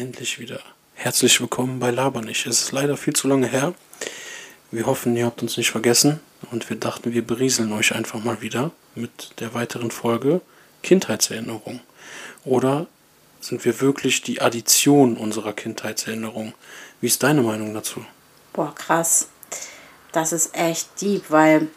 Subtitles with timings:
[0.00, 0.60] Endlich wieder.
[0.94, 2.46] Herzlich willkommen bei Labernich.
[2.46, 3.74] Es ist leider viel zu lange her.
[4.70, 8.40] Wir hoffen, ihr habt uns nicht vergessen und wir dachten, wir berieseln euch einfach mal
[8.40, 10.40] wieder mit der weiteren Folge
[10.82, 11.80] Kindheitserinnerung.
[12.46, 12.86] Oder
[13.42, 16.54] sind wir wirklich die Addition unserer Kindheitserinnerung?
[17.02, 18.02] Wie ist deine Meinung dazu?
[18.54, 19.28] Boah, krass.
[20.12, 21.68] Das ist echt deep, weil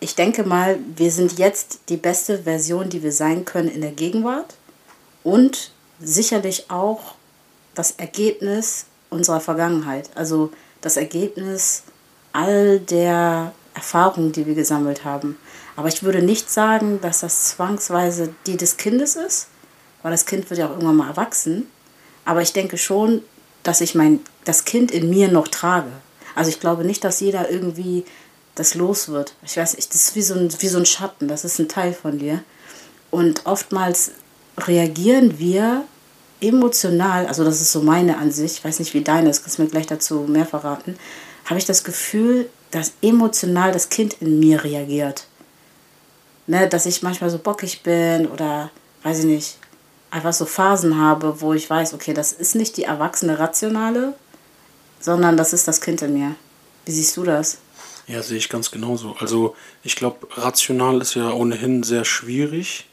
[0.00, 3.92] ich denke mal, wir sind jetzt die beste Version, die wir sein können in der
[3.92, 4.56] Gegenwart
[5.22, 7.14] und sicherlich auch
[7.74, 10.10] das Ergebnis unserer Vergangenheit.
[10.14, 11.84] Also das Ergebnis
[12.32, 15.38] all der Erfahrungen, die wir gesammelt haben.
[15.76, 19.48] Aber ich würde nicht sagen, dass das zwangsweise die des Kindes ist,
[20.02, 21.68] weil das Kind wird ja auch irgendwann mal erwachsen.
[22.24, 23.22] Aber ich denke schon,
[23.62, 25.90] dass ich mein, das Kind in mir noch trage.
[26.34, 28.04] Also ich glaube nicht, dass jeder irgendwie
[28.54, 29.34] das los wird.
[29.44, 31.68] Ich weiß nicht, das ist wie so, ein, wie so ein Schatten, das ist ein
[31.68, 32.44] Teil von dir.
[33.10, 34.12] Und oftmals
[34.58, 35.84] reagieren wir
[36.46, 39.66] emotional, also das ist so meine Ansicht, ich weiß nicht, wie deine ist, kannst mir
[39.66, 40.96] gleich dazu mehr verraten,
[41.44, 45.26] habe ich das Gefühl, dass emotional das Kind in mir reagiert.
[46.46, 48.70] Ne, dass ich manchmal so bockig bin oder,
[49.02, 49.58] weiß ich nicht,
[50.10, 54.14] einfach so Phasen habe, wo ich weiß, okay, das ist nicht die erwachsene Rationale,
[55.00, 56.34] sondern das ist das Kind in mir.
[56.84, 57.58] Wie siehst du das?
[58.06, 59.16] Ja, sehe ich ganz genauso.
[59.18, 62.86] Also ich glaube, rational ist ja ohnehin sehr schwierig.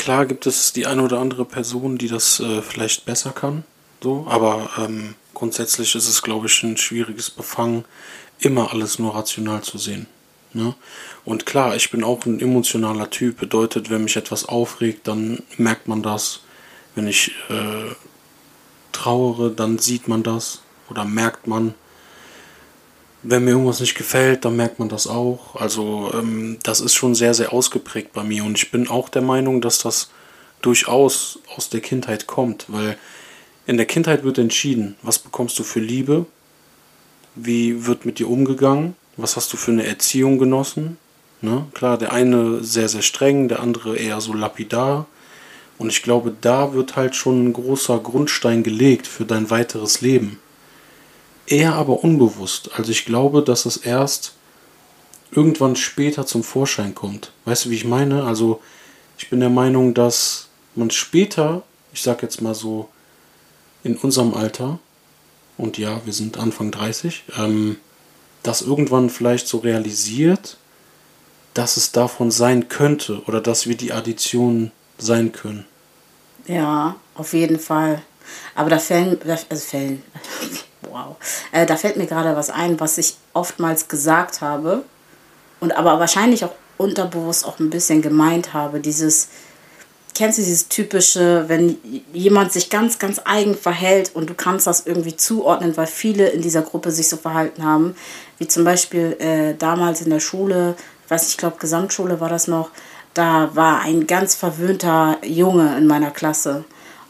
[0.00, 3.64] Klar gibt es die eine oder andere Person, die das äh, vielleicht besser kann,
[4.02, 7.84] so, aber ähm, grundsätzlich ist es, glaube ich, ein schwieriges Befangen,
[8.38, 10.06] immer alles nur rational zu sehen.
[10.54, 10.74] Ne?
[11.26, 13.40] Und klar, ich bin auch ein emotionaler Typ.
[13.40, 16.40] Bedeutet, wenn mich etwas aufregt, dann merkt man das.
[16.94, 17.94] Wenn ich äh,
[18.92, 21.74] trauere, dann sieht man das oder merkt man.
[23.22, 25.56] Wenn mir irgendwas nicht gefällt, dann merkt man das auch.
[25.56, 28.44] Also ähm, das ist schon sehr, sehr ausgeprägt bei mir.
[28.44, 30.10] Und ich bin auch der Meinung, dass das
[30.62, 32.96] durchaus aus der Kindheit kommt, weil
[33.66, 36.26] in der Kindheit wird entschieden, was bekommst du für Liebe,
[37.34, 40.98] wie wird mit dir umgegangen, was hast du für eine Erziehung genossen.
[41.42, 41.66] Ne?
[41.74, 45.06] Klar, der eine sehr, sehr streng, der andere eher so lapidar.
[45.78, 50.38] Und ich glaube, da wird halt schon ein großer Grundstein gelegt für dein weiteres Leben.
[51.50, 52.70] Eher aber unbewusst.
[52.76, 54.34] Also ich glaube, dass es erst
[55.32, 57.32] irgendwann später zum Vorschein kommt.
[57.44, 58.24] Weißt du, wie ich meine?
[58.24, 58.60] Also
[59.18, 61.62] ich bin der Meinung, dass man später,
[61.92, 62.88] ich sag jetzt mal so,
[63.82, 64.78] in unserem Alter,
[65.58, 67.76] und ja, wir sind Anfang 30, ähm,
[68.42, 70.56] das irgendwann vielleicht so realisiert,
[71.54, 75.66] dass es davon sein könnte oder dass wir die Addition sein können.
[76.46, 78.02] Ja, auf jeden Fall.
[78.54, 80.02] Aber da fällen, also fällen,
[80.90, 81.16] wow,
[81.52, 84.84] äh, da fällt mir gerade was ein, was ich oftmals gesagt habe
[85.60, 88.80] und aber wahrscheinlich auch unterbewusst auch ein bisschen gemeint habe.
[88.80, 89.28] Dieses,
[90.14, 91.76] kennst du dieses typische, wenn
[92.12, 96.40] jemand sich ganz, ganz eigen verhält und du kannst das irgendwie zuordnen, weil viele in
[96.40, 97.94] dieser Gruppe sich so verhalten haben,
[98.38, 100.74] wie zum Beispiel äh, damals in der Schule,
[101.08, 102.70] weiß ich glaube Gesamtschule war das noch,
[103.12, 106.64] da war ein ganz verwöhnter Junge in meiner Klasse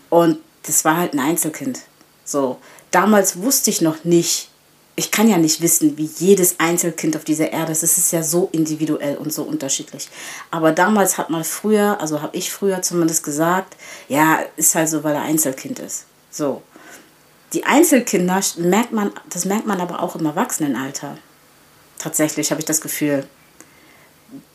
[0.08, 1.80] und das war halt ein Einzelkind.
[2.24, 2.58] So,
[2.90, 4.50] damals wusste ich noch nicht,
[4.96, 7.82] ich kann ja nicht wissen, wie jedes Einzelkind auf dieser Erde ist.
[7.82, 10.08] Es ist ja so individuell und so unterschiedlich.
[10.50, 13.76] Aber damals hat man früher, also habe ich früher zumindest gesagt,
[14.08, 16.04] ja, ist halt so, weil er Einzelkind ist.
[16.30, 16.62] So.
[17.52, 21.16] Die Einzelkinder merkt man, das merkt man aber auch im Erwachsenenalter.
[21.98, 23.26] Tatsächlich habe ich das Gefühl.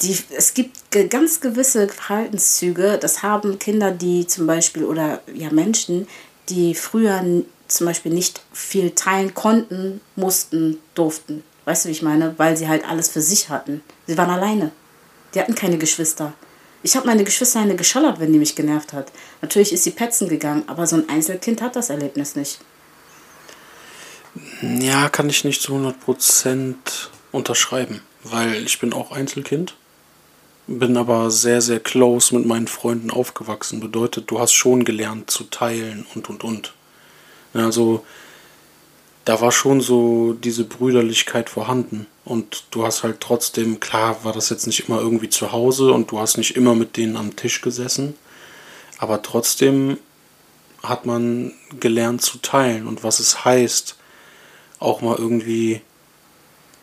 [0.02, 0.80] Die, es gibt
[1.10, 6.08] ganz gewisse Verhaltenszüge, das haben Kinder, die zum Beispiel oder ja Menschen,
[6.50, 7.24] die früher
[7.68, 11.44] zum Beispiel nicht viel teilen konnten, mussten, durften.
[11.66, 12.36] Weißt du, wie ich meine?
[12.38, 13.82] Weil sie halt alles für sich hatten.
[14.08, 14.72] Sie waren alleine.
[15.34, 16.34] Die hatten keine Geschwister.
[16.84, 19.12] Ich habe meine Geschwister eine geschallert, wenn die mich genervt hat.
[19.42, 22.60] Natürlich ist sie petzen gegangen, aber so ein Einzelkind hat das Erlebnis nicht.
[24.62, 26.76] Ja, kann ich nicht zu 100%
[27.32, 29.76] unterschreiben, weil ich bin auch Einzelkind,
[30.68, 33.80] bin aber sehr, sehr close mit meinen Freunden aufgewachsen.
[33.80, 36.74] Bedeutet, du hast schon gelernt zu teilen und, und, und.
[37.56, 38.06] Also
[39.26, 42.08] da war schon so diese Brüderlichkeit vorhanden.
[42.26, 46.12] und du hast halt trotzdem, klar war das jetzt nicht immer irgendwie zu Hause und
[46.12, 48.16] du hast nicht immer mit denen am Tisch gesessen,
[48.98, 49.98] aber trotzdem
[50.82, 53.96] hat man gelernt zu teilen und was es heißt,
[54.80, 55.82] auch mal irgendwie,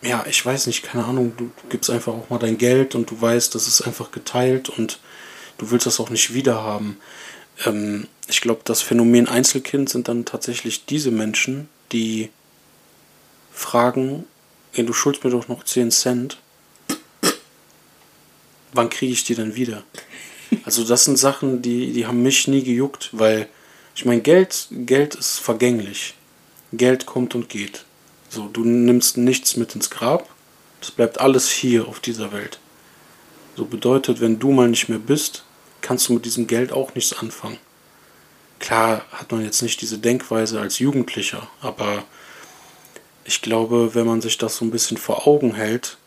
[0.01, 3.19] ja, ich weiß nicht, keine Ahnung, du gibst einfach auch mal dein Geld und du
[3.21, 4.99] weißt, das ist einfach geteilt und
[5.57, 6.97] du willst das auch nicht wiederhaben.
[7.65, 12.29] Ähm, ich glaube, das Phänomen Einzelkind sind dann tatsächlich diese Menschen, die
[13.51, 14.25] fragen,
[14.73, 16.37] ey, du schuldest mir doch noch 10 Cent.
[18.73, 19.83] Wann kriege ich die denn wieder?
[20.65, 23.47] Also das sind Sachen, die, die haben mich nie gejuckt, weil
[23.95, 26.15] ich meine, Geld, Geld ist vergänglich.
[26.71, 27.85] Geld kommt und geht.
[28.29, 30.29] So, du nimmst nichts mit ins Grab.
[30.81, 32.59] Es bleibt alles hier auf dieser Welt.
[33.55, 35.43] So bedeutet, wenn du mal nicht mehr bist,
[35.81, 37.59] kannst du mit diesem Geld auch nichts anfangen.
[38.63, 42.05] Klar hat man jetzt nicht diese Denkweise als Jugendlicher, aber
[43.25, 45.97] ich glaube, wenn man sich das so ein bisschen vor Augen hält,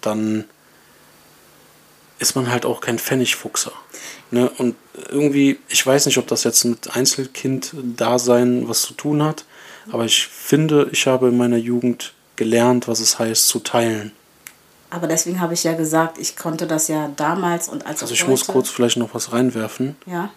[0.00, 0.44] dann
[2.20, 3.72] ist man halt auch kein Pfennigfuchser.
[4.30, 4.48] Ne?
[4.58, 4.76] Und
[5.08, 9.44] irgendwie, ich weiß nicht, ob das jetzt mit Einzelkind-Dasein was zu tun hat,
[9.90, 14.12] aber ich finde, ich habe in meiner Jugend gelernt, was es heißt zu teilen.
[14.90, 18.28] Aber deswegen habe ich ja gesagt, ich konnte das ja damals und als Also ich
[18.28, 19.96] muss kurz vielleicht noch was reinwerfen.
[20.06, 20.30] Ja.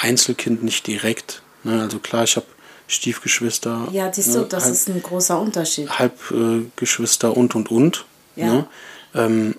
[0.00, 1.42] Einzelkind nicht direkt.
[1.64, 1.80] Ne?
[1.80, 2.46] Also klar, ich habe
[2.86, 3.88] Stiefgeschwister.
[3.92, 4.40] Ja, siehst ne?
[4.40, 5.90] du, das halb, ist ein großer Unterschied.
[5.98, 8.04] Halbgeschwister äh, und und und.
[8.36, 8.46] Ja.
[8.46, 8.66] Ne?
[9.14, 9.56] Ähm,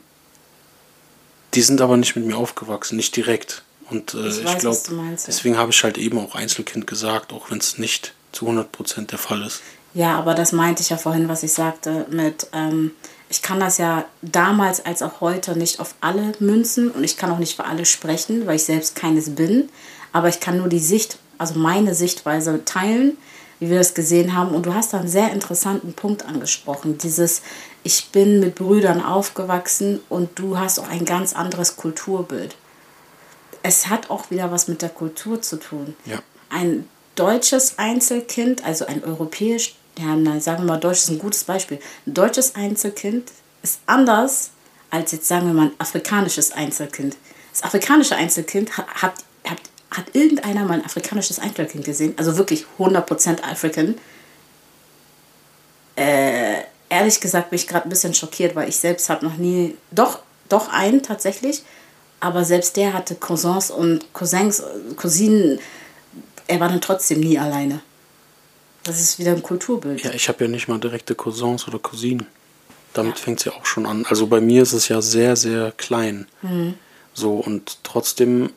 [1.53, 3.63] die sind aber nicht mit mir aufgewachsen, nicht direkt.
[3.89, 4.79] Und äh, Ich ich, glaube,
[5.27, 9.19] deswegen habe ich halt eben auch Einzelkind gesagt, auch wenn es nicht zu 100% der
[9.19, 9.61] Fall ist.
[9.93, 12.91] Ja, aber das meinte ich ja vorhin, was ich sagte mit, ähm,
[13.33, 17.31] ich kann das ja damals als auch heute nicht auf alle münzen und ich kann
[17.31, 19.69] auch nicht für alle sprechen, weil ich selbst keines bin.
[20.11, 23.17] Aber ich kann nur die Sicht, also meine Sichtweise teilen,
[23.59, 24.53] wie wir das gesehen haben.
[24.53, 26.99] Und du hast da einen sehr interessanten Punkt angesprochen.
[26.99, 27.41] Dieses,
[27.81, 32.55] ich bin mit Brüdern aufgewachsen und du hast auch ein ganz anderes Kulturbild.
[33.63, 35.95] Es hat auch wieder was mit der Kultur zu tun.
[36.05, 36.19] Ja.
[36.51, 41.43] Ein deutsches Einzelkind, also ein europäisch, ja, nein, sagen wir mal, Deutsch ist ein gutes
[41.43, 41.79] Beispiel.
[42.05, 43.31] Ein deutsches Einzelkind
[43.61, 44.51] ist anders
[44.93, 47.17] als jetzt sagen wir mal ein afrikanisches Einzelkind.
[47.51, 49.13] Das afrikanische Einzelkind hat, hat,
[49.43, 49.57] hat,
[49.89, 53.95] hat irgendeiner mal ein afrikanisches Einzelkind gesehen, also wirklich 100% African.
[55.95, 59.75] Äh, ehrlich gesagt bin ich gerade ein bisschen schockiert, weil ich selbst habe noch nie,
[59.89, 61.63] doch, doch einen tatsächlich,
[62.19, 64.61] aber selbst der hatte Cousins und Cousins,
[64.95, 65.59] Cousinen,
[66.45, 67.81] er war dann trotzdem nie alleine.
[68.83, 70.03] Das ist wieder ein Kulturbild.
[70.03, 72.27] Ja, ich habe ja nicht mal direkte Cousins oder Cousinen.
[72.93, 74.05] Damit fängt es ja auch schon an.
[74.07, 76.27] Also bei mir ist es ja sehr, sehr klein.
[77.13, 78.51] So, und trotzdem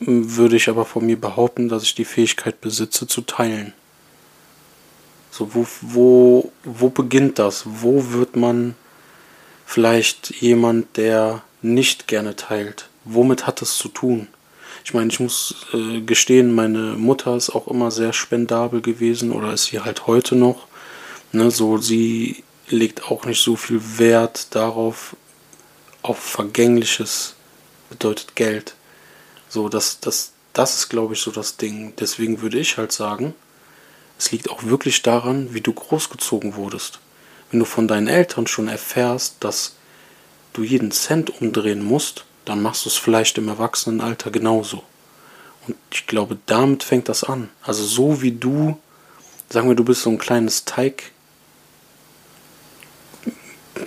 [0.00, 3.74] m, würde ich aber von mir behaupten, dass ich die Fähigkeit besitze, zu teilen.
[5.30, 7.64] So, wo, wo, wo beginnt das?
[7.66, 8.74] Wo wird man
[9.66, 12.88] vielleicht jemand, der nicht gerne teilt?
[13.04, 14.28] Womit hat das zu tun?
[14.86, 19.52] Ich meine, ich muss äh, gestehen, meine Mutter ist auch immer sehr spendabel gewesen oder
[19.52, 20.68] ist sie halt heute noch.
[21.32, 25.16] Ne, so, sie legt auch nicht so viel Wert darauf,
[26.02, 27.34] auf Vergängliches
[27.90, 28.76] bedeutet Geld.
[29.48, 31.92] So, das, das, das ist, glaube ich, so das Ding.
[31.98, 33.34] Deswegen würde ich halt sagen,
[34.20, 37.00] es liegt auch wirklich daran, wie du großgezogen wurdest.
[37.50, 39.74] Wenn du von deinen Eltern schon erfährst, dass
[40.52, 44.82] du jeden Cent umdrehen musst, dann machst du es vielleicht im Erwachsenenalter genauso.
[45.66, 47.50] Und ich glaube, damit fängt das an.
[47.62, 48.78] Also so wie du,
[49.50, 51.10] sagen wir, du bist so ein kleines Teig,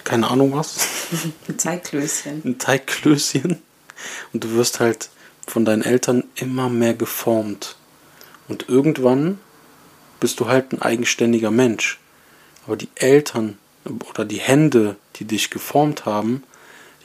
[0.03, 0.77] keine Ahnung was,
[1.47, 2.41] Ein Zeitklößchen.
[2.45, 3.59] ein Teigklößchen
[4.33, 5.09] und du wirst halt
[5.47, 7.75] von deinen Eltern immer mehr geformt.
[8.47, 9.39] Und irgendwann
[10.19, 11.99] bist du halt ein eigenständiger Mensch.
[12.65, 13.57] Aber die Eltern
[14.09, 16.43] oder die Hände, die dich geformt haben,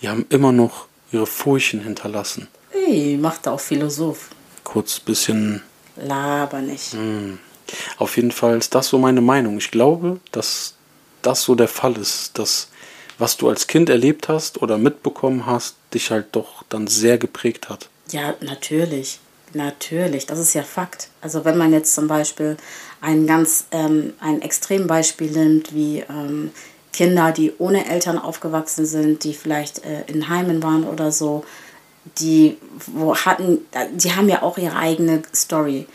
[0.03, 2.49] die haben immer noch ihre Furchen hinterlassen.
[2.73, 4.31] Ey, macht auch Philosoph.
[4.65, 5.63] Kurz bisschen
[5.97, 6.97] Laber nicht.
[7.99, 9.59] Auf jeden Fall ist das so meine Meinung.
[9.59, 10.75] Ich glaube, dass
[11.23, 12.69] das so der Fall ist, dass
[13.19, 17.69] was du als Kind erlebt hast oder mitbekommen hast, dich halt doch dann sehr geprägt
[17.69, 17.89] hat.
[18.11, 19.21] Ja, natürlich.
[19.53, 21.09] Natürlich, das ist ja Fakt.
[21.21, 22.57] Also wenn man jetzt zum Beispiel
[23.01, 26.51] ein ganz ähm, ein Extrembeispiel nimmt, wie ähm,
[26.95, 31.45] Kinder, die ohne Eltern aufgewachsen sind, die vielleicht äh, in Heimen waren oder so,
[32.19, 33.59] die wo hatten,
[33.93, 35.87] die haben ja auch ihre eigene Story.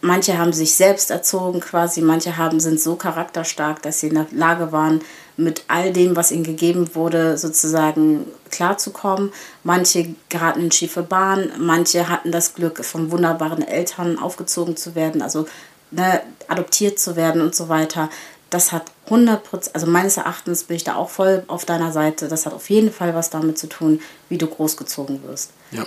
[0.00, 4.26] Manche haben sich selbst erzogen quasi, manche haben, sind so charakterstark, dass sie in der
[4.32, 5.02] Lage waren,
[5.36, 9.30] mit all dem, was ihnen gegeben wurde, sozusagen klarzukommen.
[9.62, 15.20] Manche geraten in schiefe Bahn, manche hatten das Glück, von wunderbaren Eltern aufgezogen zu werden,
[15.20, 15.46] also
[15.90, 18.08] ne, adoptiert zu werden und so weiter.
[18.50, 22.28] Das hat 100%, also meines Erachtens bin ich da auch voll auf deiner Seite.
[22.28, 25.52] Das hat auf jeden Fall was damit zu tun, wie du großgezogen wirst.
[25.70, 25.86] Ja.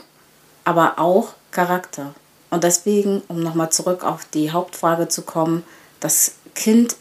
[0.64, 2.14] Aber auch Charakter.
[2.50, 5.64] Und deswegen, um nochmal zurück auf die Hauptfrage zu kommen,
[6.00, 6.96] das Kind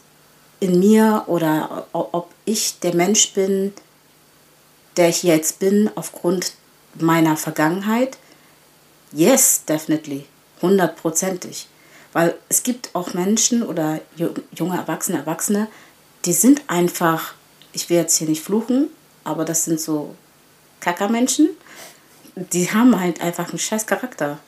[0.59, 3.73] in mir oder ob ich der Mensch bin,
[4.97, 6.53] der ich jetzt bin, aufgrund
[6.95, 8.17] meiner Vergangenheit?
[9.11, 10.25] Yes, definitely.
[10.61, 11.67] Hundertprozentig.
[12.13, 13.99] Weil es gibt auch Menschen oder
[14.55, 15.67] junge Erwachsene, Erwachsene,
[16.25, 17.33] die sind einfach,
[17.73, 18.89] ich will jetzt hier nicht fluchen,
[19.23, 20.15] aber das sind so
[20.79, 21.49] Kackermenschen,
[22.35, 24.39] die haben halt einfach einen scheiß Charakter.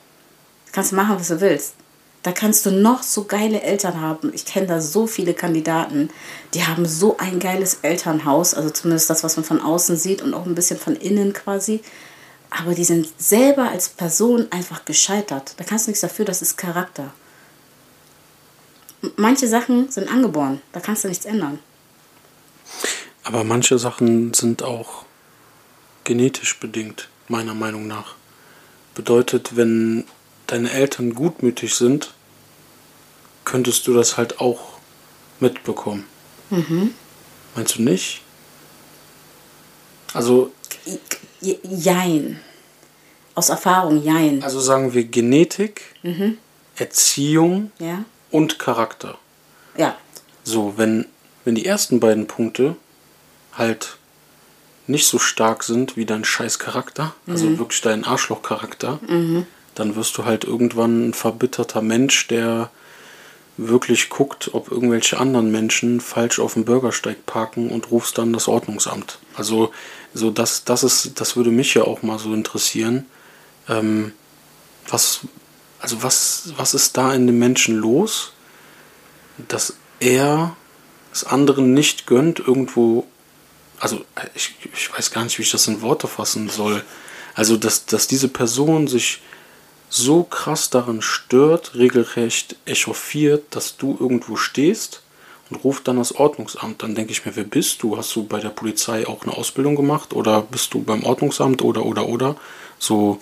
[0.66, 1.74] Du kannst machen, was du willst.
[2.22, 4.32] Da kannst du noch so geile Eltern haben.
[4.34, 6.10] Ich kenne da so viele Kandidaten,
[6.54, 10.34] die haben so ein geiles Elternhaus, also zumindest das, was man von außen sieht und
[10.34, 11.82] auch ein bisschen von innen quasi.
[12.50, 15.54] Aber die sind selber als Person einfach gescheitert.
[15.56, 17.12] Da kannst du nichts dafür, das ist Charakter.
[19.16, 21.58] Manche Sachen sind angeboren, da kannst du nichts ändern.
[23.24, 25.04] Aber manche Sachen sind auch
[26.04, 28.14] genetisch bedingt, meiner Meinung nach.
[28.94, 30.04] Bedeutet, wenn
[30.46, 32.14] deine Eltern gutmütig sind,
[33.44, 34.78] könntest du das halt auch
[35.40, 36.04] mitbekommen.
[36.50, 36.94] Mhm.
[37.54, 38.22] Meinst du nicht?
[40.12, 40.52] Also.
[41.40, 42.40] Jein.
[43.34, 44.42] Aus Erfahrung, jein.
[44.42, 46.38] Also sagen wir Genetik, mhm.
[46.76, 48.04] Erziehung ja.
[48.30, 49.18] Und Charakter.
[49.76, 49.96] Ja.
[50.44, 51.06] So, wenn,
[51.44, 52.76] wenn die ersten beiden Punkte
[53.52, 53.96] halt
[54.86, 57.50] nicht so stark sind wie dein scheiß Charakter, also mhm.
[57.50, 59.46] also wirklich dein Arschlochcharakter, mhm.
[59.74, 62.70] dann wirst du halt irgendwann ein verbitterter Mensch, der
[63.56, 68.48] wirklich guckt, ob irgendwelche anderen Menschen falsch auf dem Bürgersteig parken und rufst dann das
[68.48, 69.18] Ordnungsamt.
[69.34, 69.72] Also
[70.12, 73.06] so das, das ist, das würde mich ja auch mal so interessieren.
[73.68, 74.12] Ähm,
[74.88, 75.20] was,
[75.80, 78.32] also was, was ist da in dem Menschen los,
[79.48, 80.56] dass er
[81.12, 83.06] es anderen nicht gönnt, irgendwo,
[83.78, 84.04] also
[84.34, 86.82] ich, ich weiß gar nicht, wie ich das in Worte fassen soll.
[87.34, 89.20] Also dass, dass diese Person sich
[89.88, 95.02] so krass daran stört, regelrecht echauffiert, dass du irgendwo stehst
[95.50, 96.82] und ruft dann das Ordnungsamt.
[96.82, 97.96] Dann denke ich mir, wer bist du?
[97.96, 101.84] Hast du bei der Polizei auch eine Ausbildung gemacht oder bist du beim Ordnungsamt oder
[101.84, 102.36] oder oder?
[102.78, 103.20] So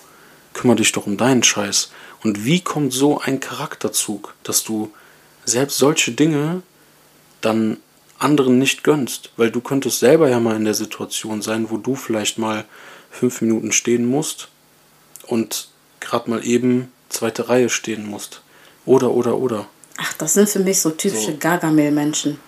[0.55, 1.91] kümmere dich doch um deinen Scheiß.
[2.23, 4.91] Und wie kommt so ein Charakterzug, dass du
[5.43, 6.63] selbst solche Dinge
[7.41, 7.77] dann
[8.17, 9.29] anderen nicht gönnst?
[9.37, 12.65] Weil du könntest selber ja mal in der Situation sein, wo du vielleicht mal
[13.11, 14.47] fünf Minuten stehen musst
[15.27, 15.69] und
[15.99, 18.41] gerade mal eben zweite Reihe stehen musst.
[18.85, 19.67] Oder, oder, oder.
[19.97, 21.37] Ach, das sind für mich so typische so.
[21.37, 22.39] Gargamel-Menschen.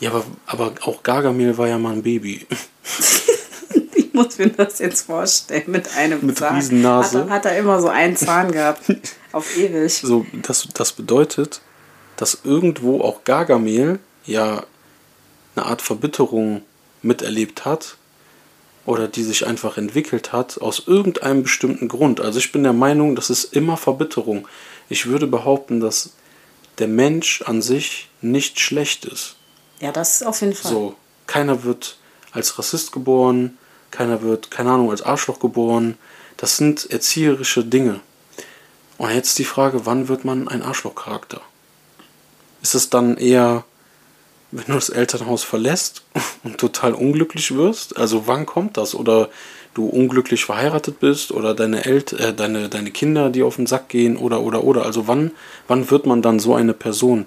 [0.00, 2.46] Ja, aber, aber auch Gargamel war ja mal ein Baby.
[4.12, 6.56] ich muss mir das jetzt vorstellen mit einem mit Zahn.
[6.56, 7.20] Riesennase.
[7.20, 8.82] Hat, er, hat er immer so einen Zahn gehabt.
[9.32, 9.94] Auf ewig.
[9.94, 11.60] So, das, das bedeutet,
[12.16, 14.64] dass irgendwo auch Gargamel ja
[15.56, 16.62] eine Art Verbitterung
[17.02, 17.96] miterlebt hat
[18.84, 22.20] oder die sich einfach entwickelt hat aus irgendeinem bestimmten Grund.
[22.20, 24.48] Also ich bin der Meinung, das ist immer Verbitterung.
[24.88, 26.12] Ich würde behaupten, dass
[26.78, 29.36] der Mensch an sich nicht schlecht ist.
[29.80, 30.70] Ja, das ist auf jeden Fall.
[30.70, 30.94] So,
[31.26, 31.96] keiner wird
[32.32, 33.58] als Rassist geboren,
[33.92, 35.96] keiner wird, keine Ahnung, als Arschloch geboren.
[36.36, 38.00] Das sind erzieherische Dinge.
[38.98, 41.40] Und jetzt die Frage, wann wird man ein Arschlochcharakter?
[42.62, 43.64] Ist es dann eher
[44.52, 46.02] wenn du das Elternhaus verlässt
[46.44, 47.96] und total unglücklich wirst?
[47.96, 48.94] Also wann kommt das?
[48.94, 49.30] Oder
[49.74, 53.88] du unglücklich verheiratet bist oder deine Eltern, äh, deine, deine Kinder, die auf den Sack
[53.88, 54.84] gehen oder oder oder.
[54.84, 55.32] Also wann,
[55.66, 57.26] wann wird man dann so eine Person?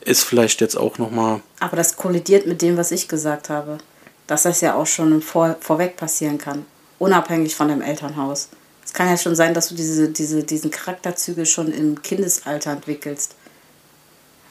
[0.00, 1.40] Ist vielleicht jetzt auch nochmal.
[1.60, 3.78] Aber das kollidiert mit dem, was ich gesagt habe.
[4.26, 6.64] Dass das ja auch schon vor, vorweg passieren kann.
[6.98, 8.48] Unabhängig von dem Elternhaus.
[8.84, 13.34] Es kann ja schon sein, dass du diese, diese, diesen Charakterzüge schon im Kindesalter entwickelst.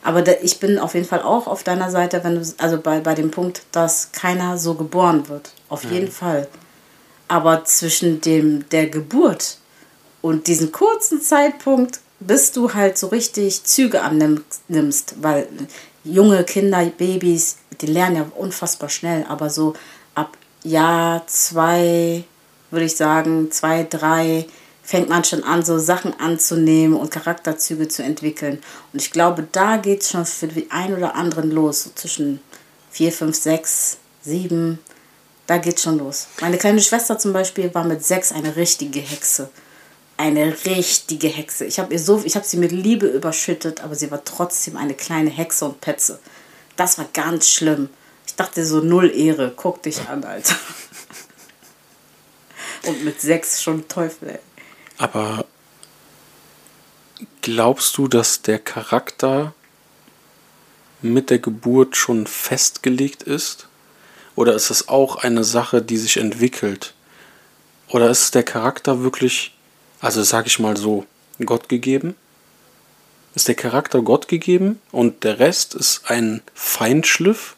[0.03, 2.99] Aber da, ich bin auf jeden Fall auch auf deiner Seite, wenn du, also bei,
[2.99, 5.51] bei dem Punkt, dass keiner so geboren wird.
[5.69, 6.47] Auf jeden Fall.
[7.27, 9.57] Aber zwischen dem, der Geburt
[10.21, 15.47] und diesem kurzen Zeitpunkt, bis du halt so richtig Züge annimmst, weil
[16.03, 19.73] junge Kinder, Babys, die lernen ja unfassbar schnell, aber so
[20.15, 22.23] ab Jahr zwei,
[22.71, 24.45] würde ich sagen, zwei, drei,
[24.81, 28.61] fängt man schon an, so Sachen anzunehmen und Charakterzüge zu entwickeln.
[28.91, 32.39] Und ich glaube, da geht es schon für die einen oder anderen los, so zwischen
[32.91, 34.79] 4, 5, 6, 7.
[35.47, 36.27] Da geht schon los.
[36.39, 39.49] Meine kleine Schwester zum Beispiel war mit 6 eine richtige Hexe.
[40.15, 41.65] Eine richtige Hexe.
[41.65, 45.65] Ich habe so, ich sie mit Liebe überschüttet, aber sie war trotzdem eine kleine Hexe
[45.65, 46.19] und Petze.
[46.75, 47.89] Das war ganz schlimm.
[48.25, 49.53] Ich dachte so null Ehre.
[49.55, 50.55] Guck dich an, Alter.
[52.87, 54.39] Und mit sechs schon Teufel, ey.
[54.97, 55.45] Aber
[57.41, 59.53] glaubst du, dass der Charakter
[61.01, 63.67] mit der Geburt schon festgelegt ist?
[64.35, 66.93] Oder ist es auch eine Sache, die sich entwickelt?
[67.89, 69.55] Oder ist der Charakter wirklich,
[70.01, 71.05] also sag ich mal so,
[71.45, 72.15] Gott gegeben?
[73.35, 77.55] Ist der Charakter Gott gegeben und der Rest ist ein Feinschliff?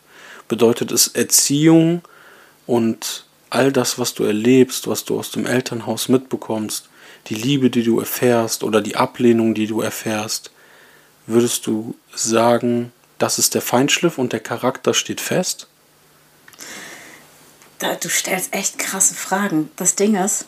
[0.48, 2.02] Bedeutet es Erziehung
[2.66, 6.90] und all das, was du erlebst, was du aus dem Elternhaus mitbekommst,
[7.28, 10.52] die Liebe, die du erfährst oder die Ablehnung, die du erfährst,
[11.26, 15.68] würdest du sagen, das ist der Feinschliff und der Charakter steht fest?
[17.80, 19.70] Du stellst echt krasse Fragen.
[19.76, 20.46] Das Ding ist,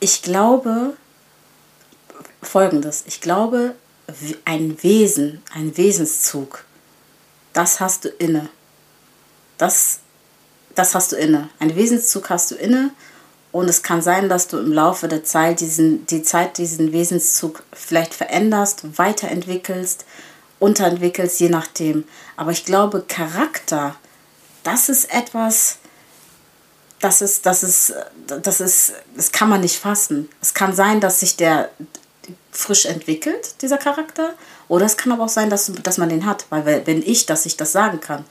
[0.00, 0.96] ich glaube
[2.42, 3.04] folgendes.
[3.06, 3.74] Ich glaube,
[4.44, 6.64] ein Wesen, ein Wesenszug,
[7.52, 8.48] das hast du inne.
[9.58, 10.00] Das,
[10.74, 11.48] das hast du inne.
[11.58, 12.90] Ein Wesenszug hast du inne
[13.52, 17.62] und es kann sein, dass du im Laufe der Zeit diesen, die Zeit diesen Wesenszug
[17.72, 20.04] vielleicht veränderst, weiterentwickelst,
[20.58, 22.04] unterentwickelst, je nachdem.
[22.36, 23.94] Aber ich glaube, Charakter,
[24.62, 25.78] das ist etwas,
[27.00, 27.94] das ist, das ist,
[28.26, 30.28] das ist, das kann man nicht fassen.
[30.40, 31.68] Es kann sein, dass sich der
[32.50, 34.34] frisch entwickelt, dieser Charakter,
[34.68, 37.46] oder es kann aber auch sein, dass, dass man den hat, weil wenn ich, dass
[37.46, 38.24] ich das sagen kann,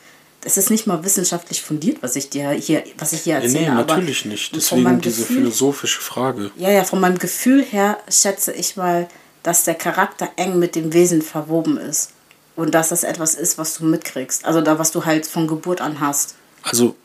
[0.44, 3.70] es ist nicht mal wissenschaftlich fundiert, was ich dir hier, was ich hier erzähle.
[3.70, 4.56] Nee, natürlich nicht.
[4.56, 6.52] Deswegen diese Gefühl, philosophische Frage.
[6.58, 9.08] Ja, ja, von meinem Gefühl her schätze ich mal,
[9.44, 12.14] dass der Charakter eng mit dem Wesen verwoben ist.
[12.56, 14.46] Und dass das etwas ist, was du mitkriegst.
[14.46, 16.36] Also da, was du halt von Geburt an hast.
[16.64, 16.96] Also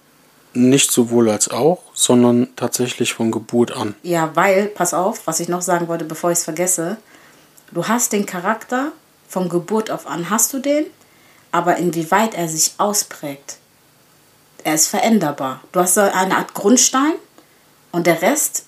[0.56, 3.94] nicht sowohl als auch, sondern tatsächlich von Geburt an.
[4.02, 6.96] Ja, weil, pass auf, was ich noch sagen wollte, bevor ich es vergesse.
[7.72, 8.92] Du hast den Charakter
[9.28, 10.86] von Geburt auf an, hast du den,
[11.52, 13.58] aber inwieweit er sich ausprägt,
[14.64, 15.60] er ist veränderbar.
[15.72, 17.14] Du hast eine Art Grundstein
[17.92, 18.64] und der Rest,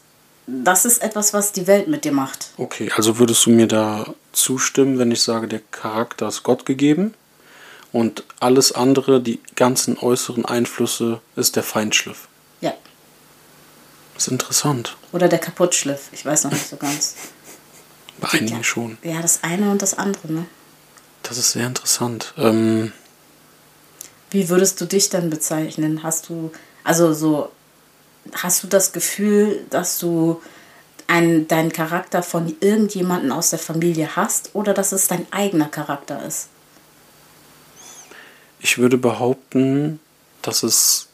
[0.47, 2.50] das ist etwas, was die Welt mit dir macht.
[2.57, 7.14] Okay, also würdest du mir da zustimmen, wenn ich sage, der Charakter ist Gott gegeben
[7.92, 12.28] und alles andere, die ganzen äußeren Einflüsse, ist der Feinschliff?
[12.61, 12.75] Ja.
[14.14, 14.97] Das ist interessant.
[15.12, 17.15] Oder der Kaputtschliff, ich weiß noch nicht so ganz.
[18.21, 18.99] Bei einigen ja, schon.
[19.02, 20.47] Ja, das eine und das andere, ne?
[21.23, 22.34] Das ist sehr interessant.
[22.36, 22.93] Ähm,
[24.30, 26.02] Wie würdest du dich dann bezeichnen?
[26.02, 26.52] Hast du,
[26.84, 27.50] also so,
[28.34, 30.43] hast du das Gefühl, dass du
[31.06, 36.25] einen, deinen Charakter von irgendjemandem aus der Familie hast oder dass es dein eigener Charakter
[36.26, 36.49] ist?
[38.60, 40.00] Ich würde behaupten,
[40.42, 41.08] dass es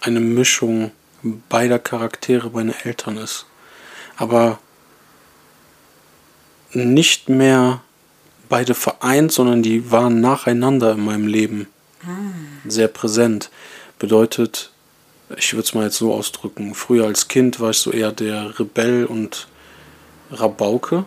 [0.00, 0.92] eine Mischung
[1.48, 3.46] beider Charaktere meiner Eltern ist.
[4.16, 4.58] Aber
[6.72, 7.80] nicht mehr
[8.48, 11.66] beide vereint, sondern die waren nacheinander in meinem Leben
[12.04, 12.06] ah.
[12.66, 13.50] sehr präsent.
[13.98, 14.70] Bedeutet,
[15.36, 18.58] ich würde es mal jetzt so ausdrücken, früher als Kind war ich so eher der
[18.58, 19.48] Rebell und
[20.30, 21.04] Rabauke.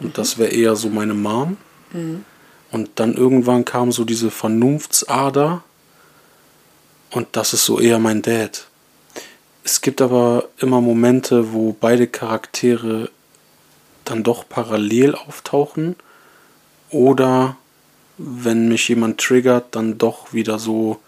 [0.00, 0.12] Und mhm.
[0.14, 1.56] das wäre eher so meine Mom.
[1.92, 2.24] Mhm.
[2.70, 5.62] Und dann irgendwann kam so diese Vernunftsader.
[7.10, 8.66] Und das ist so eher mein Dad.
[9.64, 13.10] Es gibt aber immer Momente, wo beide Charaktere
[14.04, 15.96] dann doch parallel auftauchen
[16.90, 17.56] oder
[18.18, 21.00] wenn mich jemand triggert, dann doch wieder so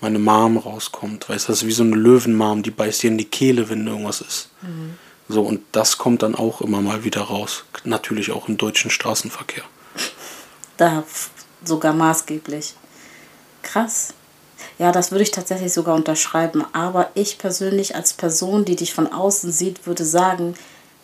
[0.00, 1.28] meine Mom rauskommt.
[1.28, 3.86] Weißt du, das ist wie so eine Löwenmam, die beißt dir in die Kehle, wenn
[3.86, 4.50] irgendwas ist.
[4.62, 4.94] Mhm.
[5.28, 7.64] So, und das kommt dann auch immer mal wieder raus.
[7.84, 9.64] Natürlich auch im deutschen Straßenverkehr.
[10.78, 11.04] Da
[11.64, 12.74] sogar maßgeblich.
[13.62, 14.14] Krass.
[14.78, 16.64] Ja, das würde ich tatsächlich sogar unterschreiben.
[16.72, 20.54] Aber ich persönlich als Person, die dich von außen sieht, würde sagen,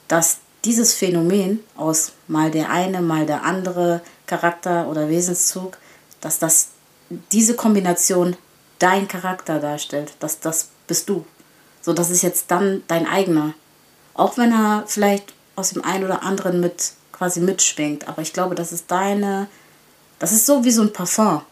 [0.08, 5.76] dass dieses Phänomen aus mal der eine, mal der andere Charakter oder Wesenszug,
[6.20, 6.68] dass das
[7.32, 8.37] diese Kombination
[8.78, 11.24] dein Charakter darstellt, dass das bist du.
[11.82, 13.54] So, das ist jetzt dann dein eigener.
[14.14, 18.54] Auch wenn er vielleicht aus dem einen oder anderen mit quasi mitschwingt, aber ich glaube,
[18.54, 19.48] das ist deine,
[20.18, 21.42] das ist so wie so ein Parfum.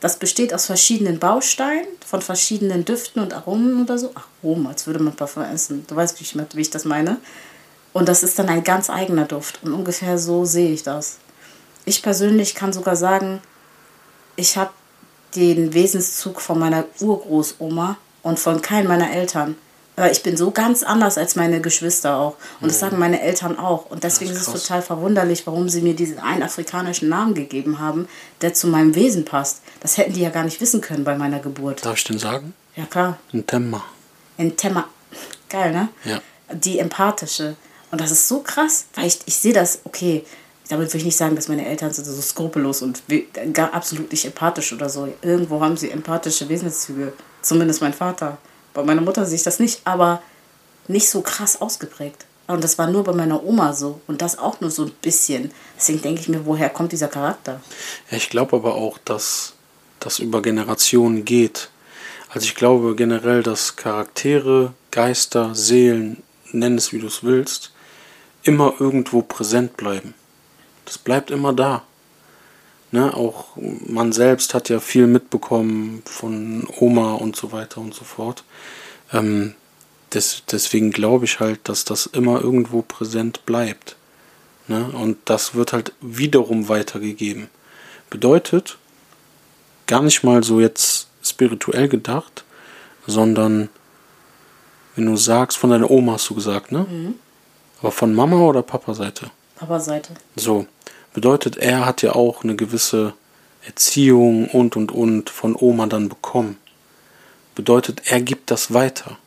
[0.00, 4.12] Das besteht aus verschiedenen Bausteinen, von verschiedenen Düften und Aromen oder so.
[4.14, 5.84] Aromen, als würde man Parfum essen.
[5.86, 7.18] Du weißt, wie ich, wie ich das meine.
[7.92, 9.60] Und das ist dann ein ganz eigener Duft.
[9.62, 11.18] Und ungefähr so sehe ich das.
[11.84, 13.42] Ich persönlich kann sogar sagen,
[14.36, 14.70] ich habe
[15.34, 19.56] den Wesenszug von meiner Urgroßoma und von keinem meiner Eltern.
[20.00, 22.36] Aber ich bin so ganz anders als meine Geschwister auch.
[22.62, 23.90] Und das sagen meine Eltern auch.
[23.90, 27.80] Und deswegen ist, ist es total verwunderlich, warum sie mir diesen einen afrikanischen Namen gegeben
[27.80, 28.08] haben,
[28.40, 29.60] der zu meinem Wesen passt.
[29.80, 31.84] Das hätten die ja gar nicht wissen können bei meiner Geburt.
[31.84, 32.54] Darf ich denn sagen?
[32.76, 33.18] Ja, klar.
[33.32, 33.84] Ntemma.
[34.38, 34.88] Ntemma.
[35.50, 35.90] Geil, ne?
[36.06, 36.22] Ja.
[36.50, 37.56] Die empathische.
[37.90, 40.24] Und das ist so krass, weil ich, ich sehe das, okay,
[40.70, 43.02] damit will ich nicht sagen, dass meine Eltern sind so skrupellos und
[43.52, 45.12] gar absolut nicht empathisch oder so.
[45.20, 47.12] Irgendwo haben sie empathische Wesenszüge.
[47.42, 48.38] Zumindest mein Vater.
[48.74, 50.22] Bei meiner Mutter sehe ich das nicht, aber
[50.88, 52.26] nicht so krass ausgeprägt.
[52.46, 54.00] Und das war nur bei meiner Oma so.
[54.08, 55.52] Und das auch nur so ein bisschen.
[55.76, 57.60] Deswegen denke ich mir, woher kommt dieser Charakter?
[58.10, 59.54] Ja, ich glaube aber auch, dass
[60.00, 61.70] das über Generationen geht.
[62.28, 67.72] Also ich glaube generell, dass Charaktere, Geister, Seelen, nenn es wie du es willst,
[68.42, 70.14] immer irgendwo präsent bleiben.
[70.84, 71.84] Das bleibt immer da.
[72.92, 78.04] Ne, auch man selbst hat ja viel mitbekommen von Oma und so weiter und so
[78.04, 78.42] fort.
[79.12, 79.54] Ähm,
[80.12, 83.94] des, deswegen glaube ich halt, dass das immer irgendwo präsent bleibt.
[84.66, 84.90] Ne?
[84.92, 87.48] Und das wird halt wiederum weitergegeben.
[88.08, 88.78] Bedeutet,
[89.86, 92.44] gar nicht mal so jetzt spirituell gedacht,
[93.06, 93.68] sondern
[94.96, 96.86] wenn du sagst, von deiner Oma hast du gesagt, ne?
[96.88, 97.14] Mhm.
[97.80, 99.30] Aber von Mama oder Papa Seite?
[99.56, 100.14] Papa Seite.
[100.36, 100.66] So.
[101.12, 103.14] Bedeutet, er hat ja auch eine gewisse
[103.64, 106.56] Erziehung und und und von Oma dann bekommen.
[107.54, 109.18] Bedeutet, er gibt das weiter.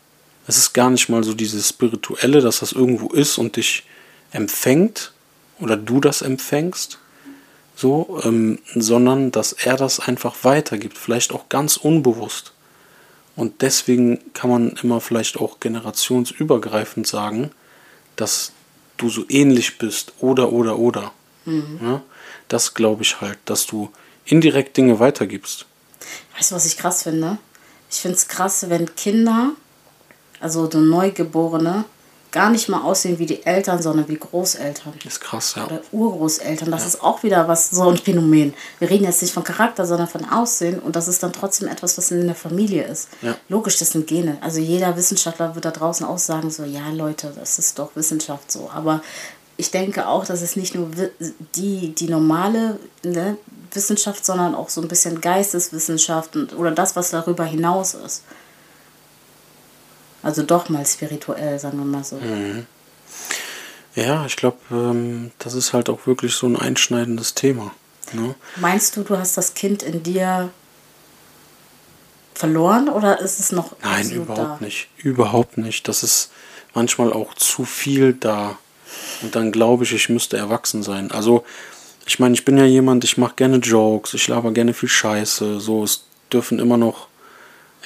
[0.47, 3.83] Es ist gar nicht mal so dieses Spirituelle, dass das irgendwo ist und dich
[4.31, 5.13] empfängt
[5.59, 6.99] oder du das empfängst,
[7.75, 12.53] so, ähm, sondern dass er das einfach weitergibt, vielleicht auch ganz unbewusst.
[13.35, 17.51] Und deswegen kann man immer vielleicht auch generationsübergreifend sagen,
[18.15, 18.51] dass
[18.97, 21.11] du so ähnlich bist oder oder oder.
[21.45, 21.79] Mhm.
[21.81, 22.01] Ja,
[22.47, 23.89] das glaube ich halt, dass du
[24.25, 25.65] indirekt Dinge weitergibst.
[26.37, 27.37] Weißt du, was ich krass finde?
[27.89, 29.51] Ich finde es krass, wenn Kinder
[30.43, 31.85] also so Neugeborene,
[32.31, 34.93] gar nicht mal aussehen wie die Eltern, sondern wie Großeltern.
[35.03, 35.65] Das ist krass, ja.
[35.65, 36.71] Oder Urgroßeltern.
[36.71, 36.87] Das ja.
[36.87, 38.53] ist auch wieder was, so ein Phänomen.
[38.79, 41.97] Wir reden jetzt nicht von Charakter, sondern von Aussehen und das ist dann trotzdem etwas,
[41.97, 43.07] was in der Familie ist.
[43.21, 43.35] Ja.
[43.49, 44.37] Logisch, das sind Gene.
[44.41, 48.51] Also jeder Wissenschaftler wird da draußen auch sagen, so, ja Leute, das ist doch Wissenschaft
[48.51, 48.69] so.
[48.73, 49.01] Aber
[49.57, 50.89] ich denke auch, dass es nicht nur
[51.55, 53.37] die, die normale ne,
[53.71, 58.23] Wissenschaft, sondern auch so ein bisschen Geisteswissenschaft und, oder das, was darüber hinaus ist.
[60.21, 62.15] Also doch mal spirituell, sagen wir mal so.
[62.15, 62.65] Mhm.
[63.95, 67.71] Ja, ich glaube, ähm, das ist halt auch wirklich so ein einschneidendes Thema.
[68.13, 68.33] Ne?
[68.55, 70.49] Meinst du, du hast das Kind in dir
[72.33, 74.65] verloren oder ist es noch Nein, überhaupt da?
[74.65, 74.89] nicht.
[74.97, 75.87] Überhaupt nicht.
[75.87, 76.31] Das ist
[76.73, 78.57] manchmal auch zu viel da.
[79.21, 81.11] Und dann glaube ich, ich müsste erwachsen sein.
[81.11, 81.43] Also,
[82.05, 85.59] ich meine, ich bin ja jemand, ich mache gerne Jokes, ich laber gerne viel Scheiße.
[85.59, 87.07] So, es dürfen immer noch,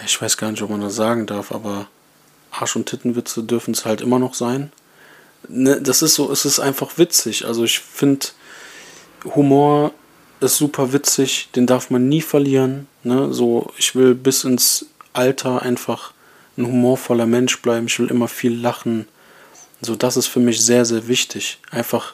[0.05, 1.87] ich weiß gar nicht, ob man das sagen darf, aber
[2.51, 4.71] Arsch- und Tittenwitze dürfen es halt immer noch sein.
[5.47, 7.45] Ne, das ist so, es ist einfach witzig.
[7.45, 8.27] Also ich finde,
[9.35, 9.93] Humor
[10.39, 12.87] ist super witzig, den darf man nie verlieren.
[13.03, 13.33] Ne?
[13.33, 16.13] So, ich will bis ins Alter einfach
[16.57, 17.87] ein humorvoller Mensch bleiben.
[17.87, 19.07] Ich will immer viel lachen.
[19.81, 21.59] So, das ist für mich sehr, sehr wichtig.
[21.71, 22.13] Einfach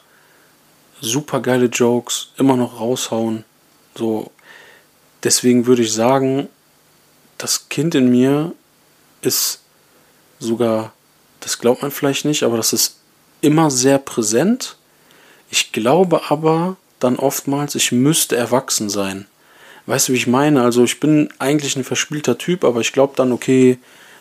[1.00, 3.44] super geile Jokes, immer noch raushauen.
[3.94, 4.30] So,
[5.22, 6.48] deswegen würde ich sagen,
[7.38, 8.52] das Kind in mir
[9.22, 9.60] ist
[10.38, 10.92] sogar,
[11.40, 12.96] das glaubt man vielleicht nicht, aber das ist
[13.40, 14.76] immer sehr präsent.
[15.50, 19.26] Ich glaube aber dann oftmals, ich müsste erwachsen sein.
[19.86, 20.62] Weißt du, wie ich meine?
[20.62, 23.78] Also ich bin eigentlich ein verspielter Typ, aber ich glaube dann, okay,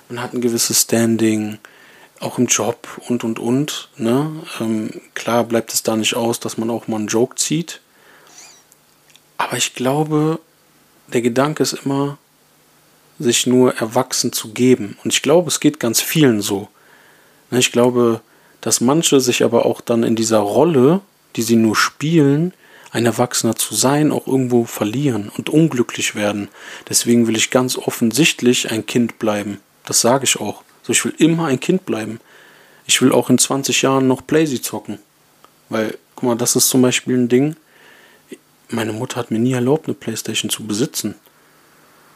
[0.09, 1.59] man hat ein gewisses Standing,
[2.23, 3.89] auch im Job und und und.
[3.97, 4.31] Ne?
[4.59, 7.81] Ähm, klar bleibt es da nicht aus, dass man auch mal einen Joke zieht.
[9.37, 10.39] Aber ich glaube,
[11.11, 12.17] der Gedanke ist immer,
[13.19, 14.97] sich nur erwachsen zu geben.
[15.03, 16.67] Und ich glaube, es geht ganz vielen so.
[17.51, 18.21] Ne, ich glaube,
[18.61, 21.01] dass manche sich aber auch dann in dieser Rolle,
[21.35, 22.53] die sie nur spielen,
[22.91, 26.47] ein Erwachsener zu sein, auch irgendwo verlieren und unglücklich werden.
[26.89, 29.59] Deswegen will ich ganz offensichtlich ein Kind bleiben.
[29.85, 30.63] Das sage ich auch.
[30.83, 32.19] So, ich will immer ein Kind bleiben.
[32.85, 34.99] Ich will auch in 20 Jahren noch Playsy zocken.
[35.69, 37.55] Weil, guck mal, das ist zum Beispiel ein Ding.
[38.69, 41.15] Meine Mutter hat mir nie erlaubt, eine Playstation zu besitzen.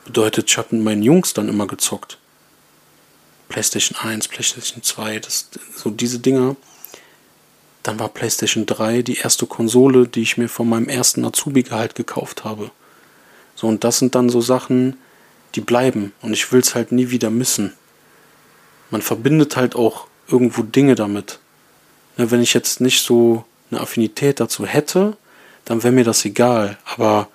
[0.06, 2.18] Bedeutet, ich habe mit meinen Jungs dann immer gezockt.
[3.50, 6.56] PlayStation 1, PlayStation 2, das, so diese Dinger.
[7.84, 12.44] Dann war PlayStation 3 die erste Konsole, die ich mir von meinem ersten Azubi-Gehalt gekauft
[12.44, 12.72] habe.
[13.56, 14.98] So, und das sind dann so Sachen,
[15.56, 16.12] die bleiben.
[16.22, 17.74] Und ich will es halt nie wieder missen.
[18.90, 21.40] Man verbindet halt auch irgendwo Dinge damit.
[22.18, 25.18] Ne, wenn ich jetzt nicht so eine Affinität dazu hätte,
[25.66, 26.78] dann wäre mir das egal.
[26.86, 27.28] Aber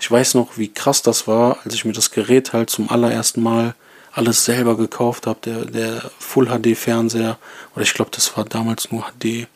[0.00, 3.42] ich weiß noch, wie krass das war, als ich mir das Gerät halt zum allerersten
[3.42, 3.74] Mal
[4.12, 7.38] alles selber gekauft habe, der, der Full HD Fernseher,
[7.74, 9.46] oder ich glaube, das war damals nur HD,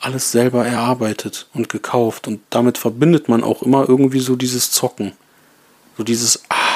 [0.00, 2.28] alles selber erarbeitet und gekauft.
[2.28, 5.12] Und damit verbindet man auch immer irgendwie so dieses Zocken.
[5.96, 6.67] So dieses, ah,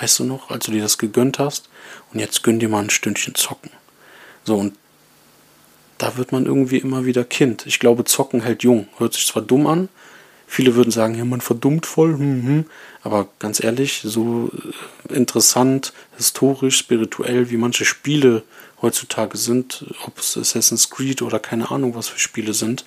[0.00, 1.68] weißt du noch, als du dir das gegönnt hast,
[2.12, 3.70] und jetzt gönn dir mal ein Stündchen zocken.
[4.44, 4.74] So, und
[5.98, 7.66] da wird man irgendwie immer wieder Kind.
[7.66, 8.88] Ich glaube, Zocken hält jung.
[8.98, 9.88] Hört sich zwar dumm an,
[10.46, 12.64] viele würden sagen, ja, man verdummt voll, hm, hm.
[13.02, 14.50] aber ganz ehrlich, so
[15.08, 18.42] äh, interessant, historisch, spirituell, wie manche Spiele
[18.82, 22.84] heutzutage sind, ob es Assassin's Creed oder keine Ahnung, was für Spiele sind,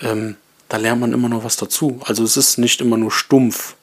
[0.00, 0.36] ähm,
[0.68, 2.00] da lernt man immer noch was dazu.
[2.04, 3.76] Also es ist nicht immer nur stumpf.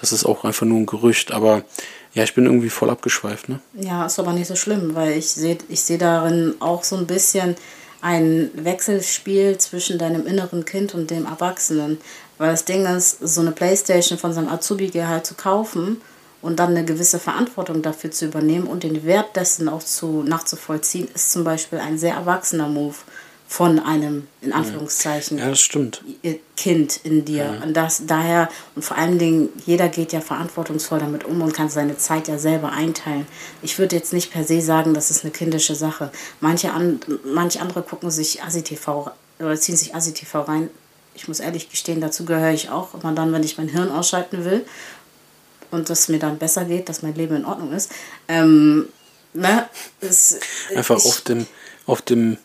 [0.00, 1.32] Das ist auch einfach nur ein Gerücht.
[1.32, 1.62] Aber
[2.14, 3.60] ja, ich bin irgendwie voll abgeschweift, ne?
[3.74, 7.06] Ja, ist aber nicht so schlimm, weil ich sehe ich seh darin auch so ein
[7.06, 7.56] bisschen
[8.00, 11.98] ein Wechselspiel zwischen deinem inneren Kind und dem Erwachsenen.
[12.38, 16.00] Weil das Ding ist, so eine Playstation von seinem Azubi-Gehalt zu kaufen
[16.40, 21.08] und dann eine gewisse Verantwortung dafür zu übernehmen und den Wert dessen auch zu, nachzuvollziehen,
[21.12, 22.94] ist zum Beispiel ein sehr erwachsener Move
[23.50, 25.46] von einem, in Anführungszeichen, ja.
[26.54, 27.44] Kind in dir.
[27.44, 27.62] Ja.
[27.64, 31.70] Und das daher, und vor allen Dingen, jeder geht ja verantwortungsvoll damit um und kann
[31.70, 33.26] seine Zeit ja selber einteilen.
[33.62, 36.12] Ich würde jetzt nicht per se sagen, das ist eine kindische Sache.
[36.40, 40.68] Manche, an, manche andere gucken sich ASI-TV oder ziehen sich ASI-TV rein.
[41.14, 42.92] Ich muss ehrlich gestehen, dazu gehöre ich auch.
[42.94, 44.66] Immer dann, wenn ich mein Hirn ausschalten will
[45.70, 47.90] und es mir dann besser geht, dass mein Leben in Ordnung ist.
[48.28, 48.90] Ähm,
[49.32, 49.66] ne,
[50.02, 50.38] es,
[50.74, 51.46] Einfach ich, auf dem,
[51.86, 52.36] auf dem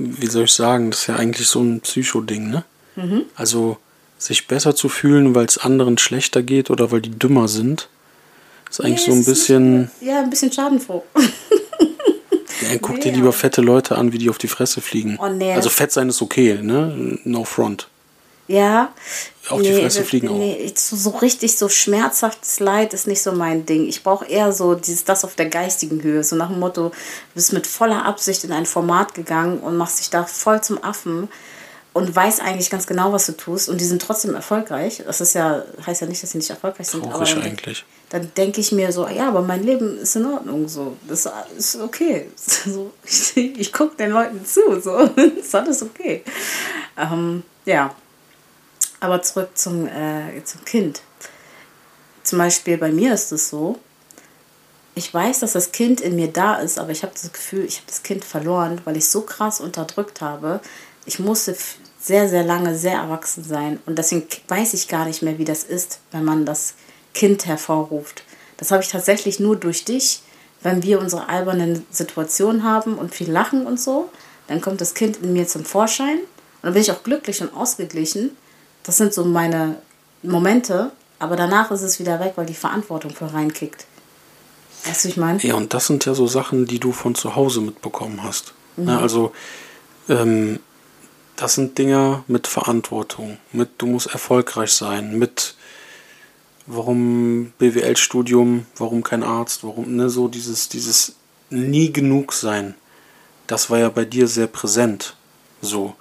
[0.00, 2.64] wie soll ich sagen, das ist ja eigentlich so ein Psycho-Ding, ne?
[2.96, 3.24] Mhm.
[3.34, 3.78] Also
[4.18, 7.88] sich besser zu fühlen, weil es anderen schlechter geht oder weil die dümmer sind,
[8.68, 9.80] ist eigentlich nee, so ein bisschen.
[9.80, 11.04] Nicht, ja, ein bisschen schadenfroh.
[12.62, 15.18] ja, guck nee, dir lieber fette Leute an, wie die auf die Fresse fliegen.
[15.20, 17.18] Oh, nee, also fett sein ist okay, ne?
[17.24, 17.88] No front.
[18.50, 18.92] Ja.
[19.48, 20.36] Auch nee, die Fresse fliegen auch.
[20.36, 23.86] Nee, so, richtig so schmerzhaftes Leid ist nicht so mein Ding.
[23.86, 26.24] Ich brauche eher so dieses, das auf der geistigen Höhe.
[26.24, 26.94] So nach dem Motto, du
[27.34, 31.28] bist mit voller Absicht in ein Format gegangen und machst dich da voll zum Affen
[31.92, 35.02] und weißt eigentlich ganz genau, was du tust und die sind trotzdem erfolgreich.
[35.06, 37.04] Das ist ja, heißt ja nicht, dass sie nicht erfolgreich sind.
[37.04, 37.84] Traurig aber eigentlich.
[38.08, 40.66] Dann denke ich mir so, ja, aber mein Leben ist in Ordnung.
[40.66, 40.96] So.
[41.08, 42.26] Das ist okay.
[42.36, 44.80] So, ich ich gucke den Leuten zu.
[44.80, 45.06] So.
[45.06, 46.24] Das ist alles okay.
[46.96, 47.94] Ähm, ja.
[49.00, 51.02] Aber zurück zum, äh, zum Kind.
[52.22, 53.78] Zum Beispiel bei mir ist es so,
[54.94, 57.76] ich weiß, dass das Kind in mir da ist, aber ich habe das Gefühl, ich
[57.76, 60.60] habe das Kind verloren, weil ich so krass unterdrückt habe.
[61.06, 61.56] Ich musste
[61.98, 65.64] sehr, sehr lange sehr erwachsen sein und deswegen weiß ich gar nicht mehr, wie das
[65.64, 66.74] ist, wenn man das
[67.14, 68.24] Kind hervorruft.
[68.56, 70.22] Das habe ich tatsächlich nur durch dich,
[70.62, 74.10] wenn wir unsere albernen Situationen haben und viel lachen und so.
[74.48, 77.54] Dann kommt das Kind in mir zum Vorschein und dann bin ich auch glücklich und
[77.54, 78.36] ausgeglichen.
[78.82, 79.76] Das sind so meine
[80.22, 83.86] Momente, aber danach ist es wieder weg, weil die Verantwortung für reinkickt.
[84.84, 85.40] Weißt du, ich meine?
[85.40, 88.54] Ja, und das sind ja so Sachen, die du von zu Hause mitbekommen hast.
[88.76, 88.88] Mhm.
[88.88, 89.32] Ja, also,
[90.08, 90.60] ähm,
[91.36, 95.54] das sind Dinge mit Verantwortung, mit du musst erfolgreich sein, mit
[96.66, 101.14] warum BWL-Studium, warum kein Arzt, warum, ne, so dieses, dieses
[101.50, 102.74] nie genug sein.
[103.46, 105.16] Das war ja bei dir sehr präsent.
[105.60, 105.94] So.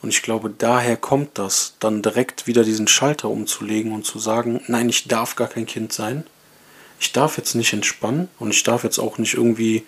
[0.00, 4.60] Und ich glaube, daher kommt das, dann direkt wieder diesen Schalter umzulegen und zu sagen,
[4.68, 6.24] nein, ich darf gar kein Kind sein.
[7.00, 9.84] Ich darf jetzt nicht entspannen und ich darf jetzt auch nicht irgendwie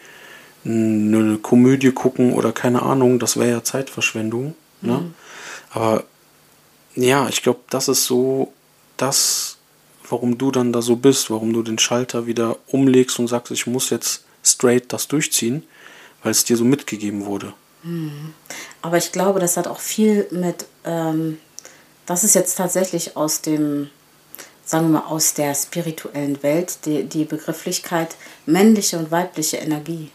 [0.64, 4.54] eine Komödie gucken oder keine Ahnung, das wäre ja Zeitverschwendung.
[4.82, 4.92] Ne?
[4.92, 5.14] Mhm.
[5.70, 6.04] Aber
[6.94, 8.52] ja, ich glaube, das ist so
[8.96, 9.58] das,
[10.08, 13.66] warum du dann da so bist, warum du den Schalter wieder umlegst und sagst, ich
[13.66, 15.62] muss jetzt straight das durchziehen,
[16.22, 17.54] weil es dir so mitgegeben wurde.
[18.82, 21.38] Aber ich glaube, das hat auch viel mit, ähm,
[22.06, 23.90] das ist jetzt tatsächlich aus dem,
[24.64, 28.16] sagen wir mal, aus der spirituellen Welt, die, die Begrifflichkeit
[28.46, 30.10] männliche und weibliche Energie.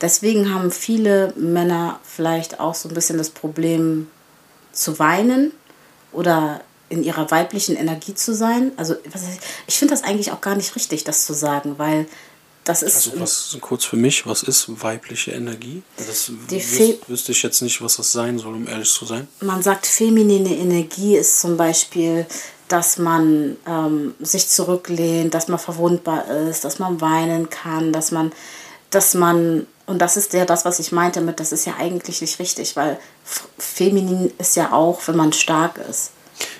[0.00, 4.08] Deswegen haben viele Männer vielleicht auch so ein bisschen das Problem
[4.72, 5.52] zu weinen
[6.12, 8.72] oder in ihrer weiblichen Energie zu sein.
[8.76, 8.94] Also
[9.66, 12.06] ich finde das eigentlich auch gar nicht richtig, das zu sagen, weil
[12.66, 12.96] das ist.
[12.96, 15.82] Also was kurz für mich, was ist weibliche Energie?
[15.96, 19.28] Das wüs wüsste ich jetzt nicht, was das sein soll, um ehrlich zu sein.
[19.40, 22.26] Man sagt, feminine Energie ist zum Beispiel,
[22.68, 28.32] dass man ähm, sich zurücklehnt, dass man verwundbar ist, dass man weinen kann, dass man,
[28.90, 32.20] dass man, und das ist ja das, was ich meinte mit, das ist ja eigentlich
[32.20, 32.98] nicht richtig, weil
[33.58, 36.10] feminin ist ja auch, wenn man stark ist,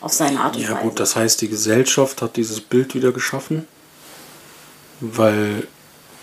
[0.00, 0.78] auf seine Art und ja, Weise.
[0.78, 3.66] Ja gut, das heißt, die Gesellschaft hat dieses Bild wieder geschaffen,
[5.00, 5.66] weil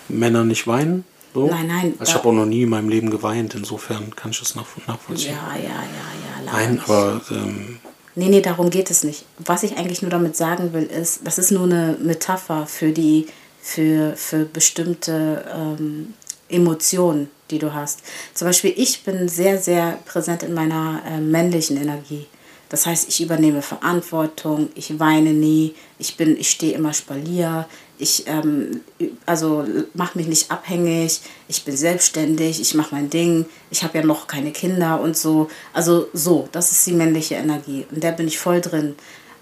[0.09, 1.05] Männer nicht weinen?
[1.33, 1.47] So?
[1.47, 1.93] Nein, nein.
[1.99, 5.33] Also ich habe auch noch nie in meinem Leben geweint, insofern kann ich das nachvollziehen.
[5.33, 6.51] Ja, ja, ja, ja.
[6.51, 7.21] Nein, aber.
[7.31, 7.79] Ähm,
[8.15, 9.25] nee, nee, darum geht es nicht.
[9.39, 13.27] Was ich eigentlich nur damit sagen will, ist, das ist nur eine Metapher für die,
[13.61, 16.13] für, für bestimmte ähm,
[16.49, 18.01] Emotionen, die du hast.
[18.33, 22.27] Zum Beispiel, ich bin sehr, sehr präsent in meiner äh, männlichen Energie.
[22.69, 27.67] Das heißt, ich übernehme Verantwortung, ich weine nie, ich bin, ich stehe immer Spalier,
[28.03, 28.81] ich ähm,
[29.25, 34.05] also mache mich nicht abhängig, ich bin selbstständig, ich mache mein Ding, ich habe ja
[34.05, 35.49] noch keine Kinder und so.
[35.73, 38.95] Also so, das ist die männliche Energie und der bin ich voll drin.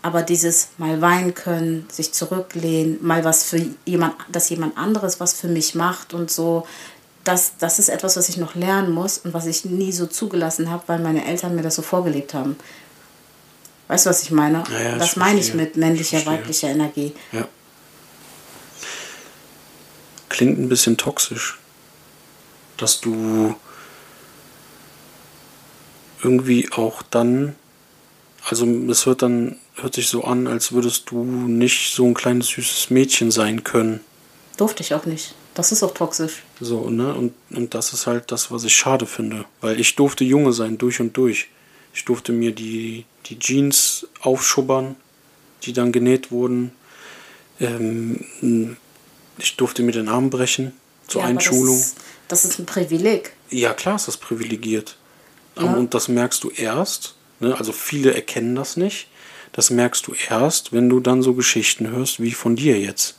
[0.03, 5.33] Aber dieses mal weinen können, sich zurücklehnen, mal was für jemand, dass jemand anderes was
[5.33, 6.65] für mich macht und so,
[7.23, 10.71] das, das ist etwas, was ich noch lernen muss und was ich nie so zugelassen
[10.71, 12.55] habe, weil meine Eltern mir das so vorgelebt haben.
[13.89, 14.63] Weißt du, was ich meine?
[14.71, 17.13] Ja, ja, das ich meine ich mit männlicher, weiblicher Energie.
[17.31, 17.47] Ja.
[20.31, 21.59] Klingt ein bisschen toxisch,
[22.77, 23.53] dass du
[26.23, 27.53] irgendwie auch dann,
[28.45, 32.47] also es hört dann, hört sich so an, als würdest du nicht so ein kleines
[32.47, 33.99] süßes Mädchen sein können.
[34.55, 35.35] Durfte ich auch nicht.
[35.53, 36.43] Das ist auch toxisch.
[36.61, 37.13] So, ne?
[37.13, 39.43] Und, und das ist halt das, was ich schade finde.
[39.59, 41.49] Weil ich durfte Junge sein, durch und durch.
[41.93, 44.95] Ich durfte mir die, die Jeans aufschubbern,
[45.63, 46.71] die dann genäht wurden.
[47.59, 48.77] Ähm,
[49.41, 50.73] ich durfte mir den Arm brechen
[51.07, 51.77] zur Ja, Einschulung.
[51.77, 53.33] Das ist, das ist ein Privileg.
[53.49, 54.97] Ja, klar ist das privilegiert.
[55.57, 55.73] Ja.
[55.73, 57.55] Und das merkst du erst, ne?
[57.57, 59.07] also viele erkennen das nicht.
[59.53, 63.15] Das merkst du erst, wenn du dann so Geschichten hörst wie von dir jetzt.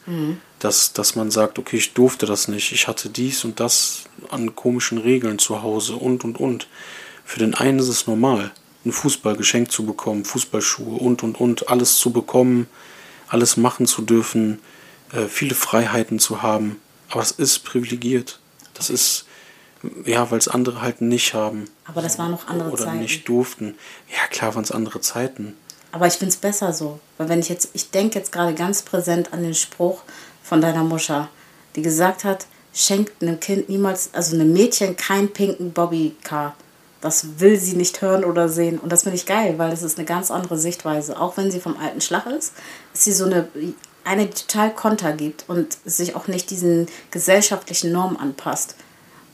[0.61, 4.57] Dass, dass man sagt, okay, ich durfte das nicht, ich hatte dies und das an
[4.57, 6.69] komischen Regeln zu Hause und und und.
[7.25, 8.51] Für den einen ist es normal,
[8.85, 12.67] einen Fußball geschenkt zu bekommen, Fußballschuhe und und und, alles zu bekommen,
[13.29, 14.59] alles machen zu dürfen,
[15.13, 16.81] äh, viele Freiheiten zu haben.
[17.11, 18.41] Aber es ist privilegiert.
[18.75, 19.27] Das ist,
[20.05, 21.67] ja, weil es andere halt nicht haben.
[21.85, 23.01] Aber das waren noch andere Oder Zeiten.
[23.01, 23.77] nicht durften.
[24.11, 25.57] Ja, klar waren es andere Zeiten.
[25.93, 26.99] Aber ich finde es besser so.
[27.19, 30.03] Weil wenn ich jetzt, ich denke jetzt gerade ganz präsent an den Spruch
[30.43, 31.29] von deiner Mutter,
[31.77, 36.55] die gesagt hat, schenkt einem Kind niemals, also einem Mädchen keinen pinken Bobbycar.
[37.03, 38.79] Das will sie nicht hören oder sehen.
[38.79, 41.21] Und das finde ich geil, weil das ist eine ganz andere Sichtweise.
[41.21, 42.55] Auch wenn sie vom alten Schlag ist,
[42.95, 43.49] ist sie so eine,
[44.05, 48.77] eine die total Konter gibt und sich auch nicht diesen gesellschaftlichen Normen anpasst.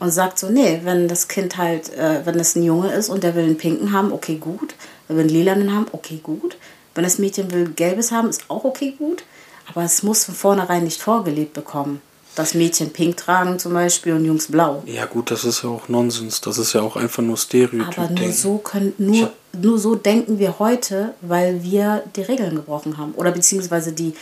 [0.00, 3.24] Und sagt so, nee, wenn das Kind halt, äh, wenn es ein Junge ist und
[3.24, 4.74] der will einen pinken haben, okay, gut.
[5.09, 6.57] Er will einen lilanen haben, okay, gut.
[6.94, 9.24] Wenn das Mädchen will gelbes haben, ist auch okay, gut.
[9.66, 12.00] Aber es muss von vornherein nicht vorgelebt bekommen.
[12.38, 14.85] Das Mädchen pink tragen zum Beispiel und Jungs blau.
[14.87, 16.40] Ja, gut, das ist ja auch Nonsens.
[16.40, 17.98] Das ist ja auch einfach nur Stereotyp.
[17.98, 22.96] Aber nur so, können, nur, nur so denken wir heute, weil wir die Regeln gebrochen
[22.96, 23.12] haben.
[23.14, 24.14] Oder beziehungsweise die,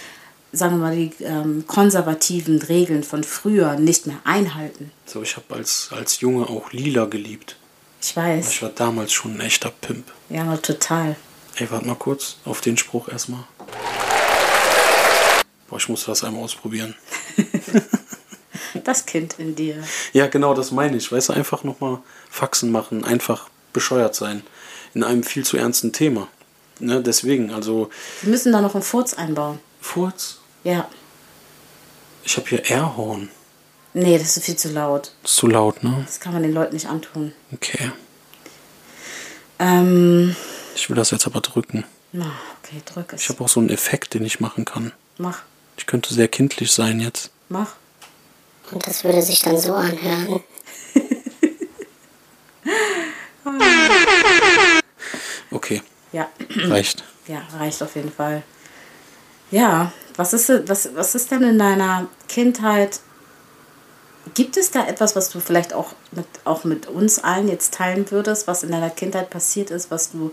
[0.57, 4.90] sagen wir mal, die ähm, konservativen Regeln von früher nicht mehr einhalten.
[5.07, 7.57] So, ich habe als, als Junge auch Lila geliebt.
[8.03, 8.51] Ich weiß.
[8.51, 10.12] Ich war damals schon ein echter Pimp.
[10.29, 11.16] Ja, aber total.
[11.57, 13.45] Ey, warte mal kurz auf den Spruch erstmal.
[15.69, 16.95] Boah, ich muss das einmal ausprobieren.
[18.85, 19.83] Das Kind in dir.
[20.12, 21.11] Ja, genau, das meine ich.
[21.11, 21.99] Weißt du, einfach nochmal
[22.31, 24.42] Faxen machen, einfach bescheuert sein.
[24.95, 26.29] In einem viel zu ernsten Thema.
[26.79, 27.90] Ne, deswegen, also
[28.23, 29.59] Wir müssen da noch einen Furz einbauen.
[29.81, 30.38] Furz.
[30.66, 30.88] Ja.
[32.24, 33.29] Ich habe hier Airhorn.
[33.94, 35.12] Nee, das ist viel zu laut.
[35.22, 36.02] Ist zu laut, ne?
[36.05, 37.33] Das kann man den Leuten nicht antun.
[37.55, 37.92] Okay.
[39.61, 40.35] Ähm,
[40.74, 41.85] Ich will das jetzt aber drücken.
[42.11, 42.33] na,
[42.64, 43.22] okay, drück es.
[43.22, 44.92] Ich habe auch so einen Effekt, den ich machen kann.
[45.18, 45.42] Mach,
[45.76, 47.31] Ich könnte sehr kindlich sein jetzt.
[47.48, 47.74] mach.
[48.72, 50.40] Und das würde sich dann so anhören.
[55.50, 56.29] Okay, Ja,
[56.64, 57.05] reicht.
[57.29, 58.42] ja, reicht auf jeden Fall.
[59.50, 63.00] Ja, was ist, was, was ist denn in deiner Kindheit?
[64.35, 68.11] Gibt es da etwas, was du vielleicht auch mit, auch mit uns allen jetzt teilen
[68.11, 70.33] würdest, was in deiner Kindheit passiert ist, was du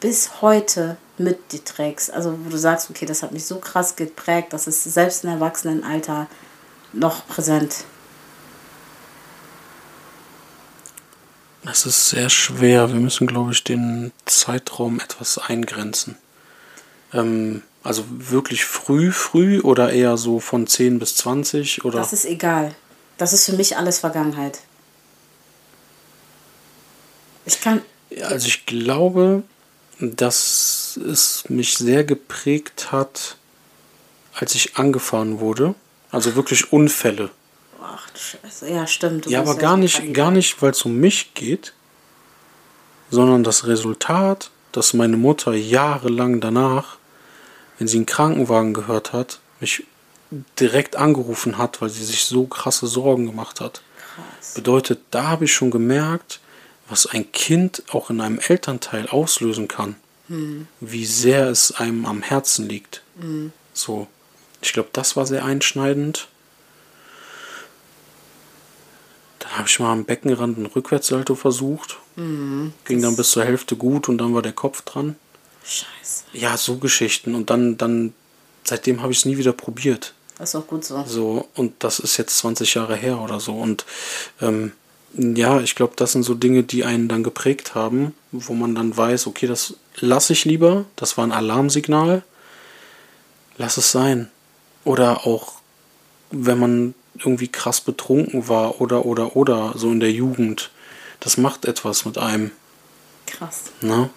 [0.00, 2.12] bis heute mit dir trägst?
[2.12, 5.30] Also wo du sagst, okay, das hat mich so krass geprägt, das ist selbst im
[5.30, 6.28] Erwachsenenalter
[6.92, 7.84] noch präsent.
[11.64, 12.92] Das ist sehr schwer.
[12.92, 16.18] Wir müssen, glaube ich, den Zeitraum etwas eingrenzen.
[17.12, 21.98] Ähm, also wirklich früh, früh oder eher so von 10 bis 20 oder?
[21.98, 22.74] Das ist egal.
[23.18, 24.60] Das ist für mich alles Vergangenheit.
[27.44, 27.82] Ich kann.
[28.22, 29.42] Also ich glaube,
[30.00, 33.36] dass es mich sehr geprägt hat,
[34.34, 35.74] als ich angefahren wurde.
[36.10, 37.30] Also wirklich Unfälle.
[37.82, 38.70] Ach, Scheiße.
[38.70, 39.26] Ja, stimmt.
[39.26, 40.16] Ja, aber gar nicht, Kandidat.
[40.16, 41.74] gar nicht, weil es um mich geht,
[43.10, 46.96] sondern das Resultat, dass meine Mutter jahrelang danach,
[47.78, 49.84] wenn sie einen Krankenwagen gehört hat, mich
[50.58, 53.82] direkt angerufen hat, weil sie sich so krasse Sorgen gemacht hat.
[54.14, 54.54] Krass.
[54.54, 56.40] Bedeutet, da habe ich schon gemerkt,
[56.88, 59.96] was ein Kind auch in einem Elternteil auslösen kann.
[60.80, 63.02] Wie sehr es einem am Herzen liegt.
[63.74, 64.06] So.
[64.62, 66.28] Ich glaube, das war sehr einschneidend.
[69.40, 71.98] Dann habe ich mal am Beckenrand einen Rückwärtssalto versucht.
[72.16, 75.16] Ging dann bis zur Hälfte gut und dann war der Kopf dran.
[75.64, 76.24] Scheiße.
[76.32, 77.34] Ja, so Geschichten.
[77.34, 78.12] Und dann, dann,
[78.64, 80.14] seitdem habe ich es nie wieder probiert.
[80.38, 81.04] Das ist auch gut so.
[81.06, 83.52] So, und das ist jetzt 20 Jahre her oder so.
[83.54, 83.86] Und
[84.40, 84.72] ähm,
[85.16, 88.96] ja, ich glaube, das sind so Dinge, die einen dann geprägt haben, wo man dann
[88.96, 92.24] weiß, okay, das lasse ich lieber, das war ein Alarmsignal,
[93.56, 94.28] lass es sein.
[94.84, 95.54] Oder auch,
[96.30, 100.72] wenn man irgendwie krass betrunken war oder, oder, oder, so in der Jugend,
[101.20, 102.50] das macht etwas mit einem.
[103.26, 103.64] Krass.
[103.80, 104.10] Ne?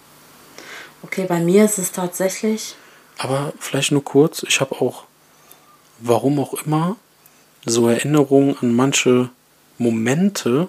[1.02, 2.74] Okay, bei mir ist es tatsächlich.
[3.18, 5.04] Aber vielleicht nur kurz, ich habe auch,
[5.98, 6.96] warum auch immer,
[7.64, 9.30] so Erinnerungen an manche
[9.78, 10.68] Momente,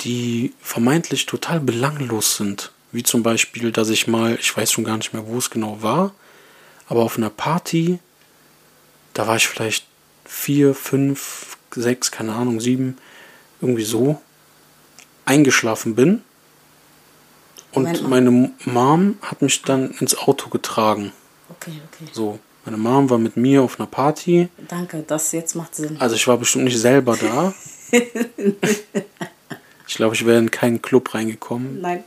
[0.00, 2.72] die vermeintlich total belanglos sind.
[2.92, 5.82] Wie zum Beispiel, dass ich mal, ich weiß schon gar nicht mehr, wo es genau
[5.82, 6.14] war,
[6.88, 7.98] aber auf einer Party,
[9.14, 9.86] da war ich vielleicht
[10.24, 12.96] vier, fünf, sechs, keine Ahnung, sieben,
[13.60, 14.20] irgendwie so,
[15.24, 16.22] eingeschlafen bin.
[17.86, 21.12] Und meine Mom hat mich dann ins Auto getragen.
[21.50, 22.10] Okay, okay.
[22.12, 24.48] So, meine Mom war mit mir auf einer Party.
[24.68, 25.96] Danke, das jetzt macht Sinn.
[25.98, 27.54] Also ich war bestimmt nicht selber da.
[29.86, 31.80] ich glaube, ich wäre in keinen Club reingekommen.
[31.80, 32.04] Nein.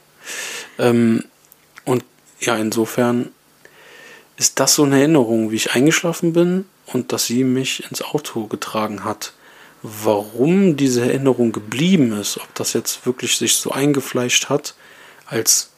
[0.77, 1.23] Ähm,
[1.85, 2.03] und
[2.39, 3.29] ja, insofern
[4.37, 8.47] ist das so eine Erinnerung, wie ich eingeschlafen bin und dass sie mich ins Auto
[8.47, 9.33] getragen hat.
[9.83, 14.75] Warum diese Erinnerung geblieben ist, ob das jetzt wirklich sich so eingefleischt hat,
[15.31, 15.71] als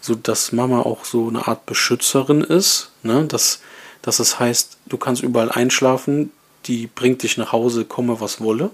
[0.00, 3.24] so dass Mama auch so eine Art Beschützerin ist, ne?
[3.24, 3.60] dass,
[4.02, 6.32] dass es heißt, du kannst überall einschlafen,
[6.66, 8.70] die bringt dich nach Hause, komme was wolle.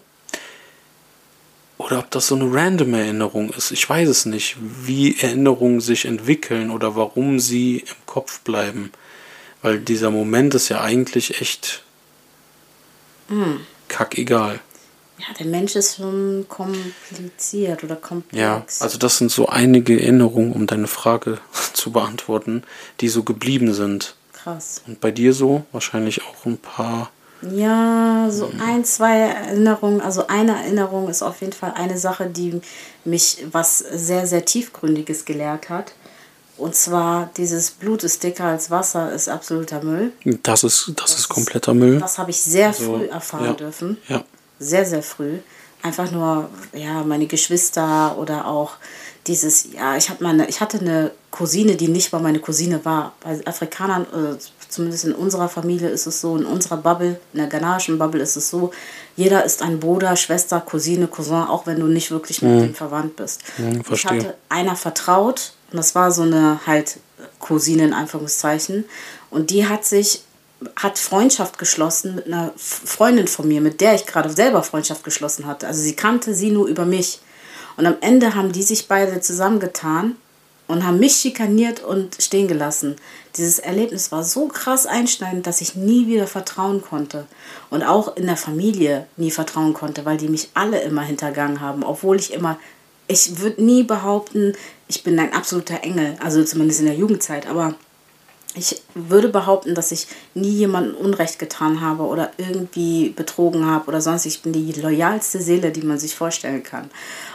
[1.79, 3.73] Oder ob das so eine random Erinnerung ist.
[3.73, 8.93] Ich weiß es nicht, wie Erinnerungen sich entwickeln oder warum sie im Kopf bleiben.
[9.61, 11.83] Weil dieser Moment ist ja eigentlich echt
[13.29, 13.61] Hm.
[13.89, 14.61] kackegal.
[15.19, 18.41] Ja, der Mensch ist schon kompliziert oder komplex.
[18.41, 21.39] Ja, also das sind so einige Erinnerungen, um deine Frage
[21.73, 22.65] zu beantworten,
[23.01, 24.17] die so geblieben sind.
[24.33, 24.83] Krass.
[24.87, 27.11] Und bei dir so wahrscheinlich auch ein paar.
[27.43, 30.01] Ja, so ein, zwei Erinnerungen.
[30.01, 32.61] Also eine Erinnerung ist auf jeden Fall eine Sache, die
[33.05, 35.93] mich was sehr, sehr tiefgründiges gelehrt hat.
[36.57, 40.13] Und zwar dieses Blut ist dicker als Wasser ist absoluter Müll.
[40.43, 41.99] Das ist, das, ist kompletter Müll.
[41.99, 43.53] Das habe ich sehr Also, früh erfahren ja.
[43.55, 43.99] dürfen.
[44.09, 44.25] Ja.
[44.65, 45.39] Sehr, sehr früh.
[45.83, 48.73] Einfach nur, ja, meine Geschwister oder auch
[49.27, 53.13] dieses, ja, ich, hab meine, ich hatte eine Cousine, die nicht mal meine Cousine war.
[53.21, 54.37] Bei Afrikanern, äh,
[54.69, 58.37] zumindest in unserer Familie ist es so, in unserer Bubble, in der ghanaischen Bubble ist
[58.37, 58.73] es so,
[59.17, 63.17] jeder ist ein Bruder, Schwester, Cousine, Cousin, auch wenn du nicht wirklich mit dem verwandt
[63.17, 63.43] bist.
[63.59, 66.99] Mhm, ich hatte einer vertraut und das war so eine halt
[67.39, 68.85] Cousine in Anführungszeichen
[69.31, 70.24] und die hat sich
[70.77, 75.47] hat Freundschaft geschlossen mit einer Freundin von mir, mit der ich gerade selber Freundschaft geschlossen
[75.47, 75.67] hatte.
[75.67, 77.21] Also sie kannte sie nur über mich.
[77.77, 80.17] Und am Ende haben die sich beide zusammengetan
[80.67, 82.97] und haben mich schikaniert und stehen gelassen.
[83.37, 87.27] Dieses Erlebnis war so krass einschneidend, dass ich nie wieder vertrauen konnte.
[87.71, 91.83] Und auch in der Familie nie vertrauen konnte, weil die mich alle immer hintergangen haben,
[91.83, 92.59] obwohl ich immer,
[93.09, 94.55] ich würde nie behaupten,
[94.89, 97.75] ich bin ein absoluter Engel, also zumindest in der Jugendzeit, aber
[98.55, 104.01] ich würde behaupten, dass ich nie jemandem Unrecht getan habe oder irgendwie betrogen habe oder
[104.01, 104.27] sonst.
[104.27, 106.91] Ich bin die loyalste Seele, die man sich vorstellen kann.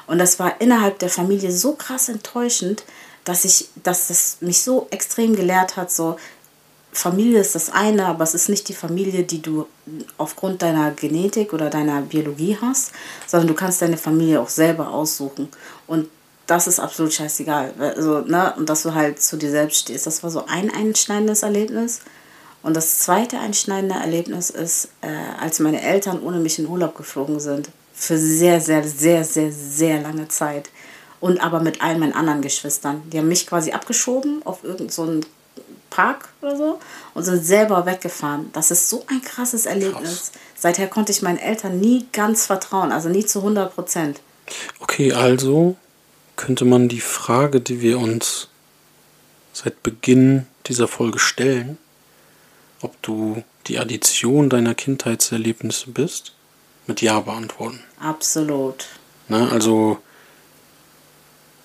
[0.07, 2.83] Und das war innerhalb der Familie so krass enttäuschend,
[3.25, 6.15] dass ich, dass das mich so extrem gelehrt hat, so
[6.91, 9.67] Familie ist das eine, aber es ist nicht die Familie, die du
[10.17, 12.93] aufgrund deiner Genetik oder deiner Biologie hast,
[13.27, 15.49] sondern du kannst deine Familie auch selber aussuchen.
[15.85, 16.09] Und
[16.49, 17.73] das ist absolut scheißegal.
[17.77, 18.53] Also, ne?
[18.57, 20.07] Und dass du halt zu dir selbst stehst.
[20.07, 22.01] Das war so ein einschneidendes Erlebnis.
[22.63, 25.07] Und das zweite einschneidende Erlebnis ist, äh,
[25.39, 27.69] als meine Eltern ohne mich in Urlaub geflogen sind.
[27.93, 30.69] Für sehr, sehr, sehr, sehr, sehr lange Zeit.
[31.19, 33.03] Und aber mit all meinen anderen Geschwistern.
[33.11, 35.25] Die haben mich quasi abgeschoben auf irgendeinen so einen
[35.89, 36.79] Park oder so
[37.13, 38.49] und sind selber weggefahren.
[38.53, 40.31] Das ist so ein krasses Erlebnis.
[40.57, 44.21] Seither konnte ich meinen Eltern nie ganz vertrauen, also nie zu 100 Prozent.
[44.79, 45.75] Okay, also
[46.39, 48.47] könnte man die Frage, die wir uns
[49.51, 51.77] seit Beginn dieser Folge stellen,
[52.81, 56.31] ob du die Addition deiner Kindheitserlebnisse bist,
[56.87, 57.83] mit Ja beantworten.
[57.99, 58.87] Absolut.
[59.27, 59.51] Ne?
[59.51, 59.99] Also,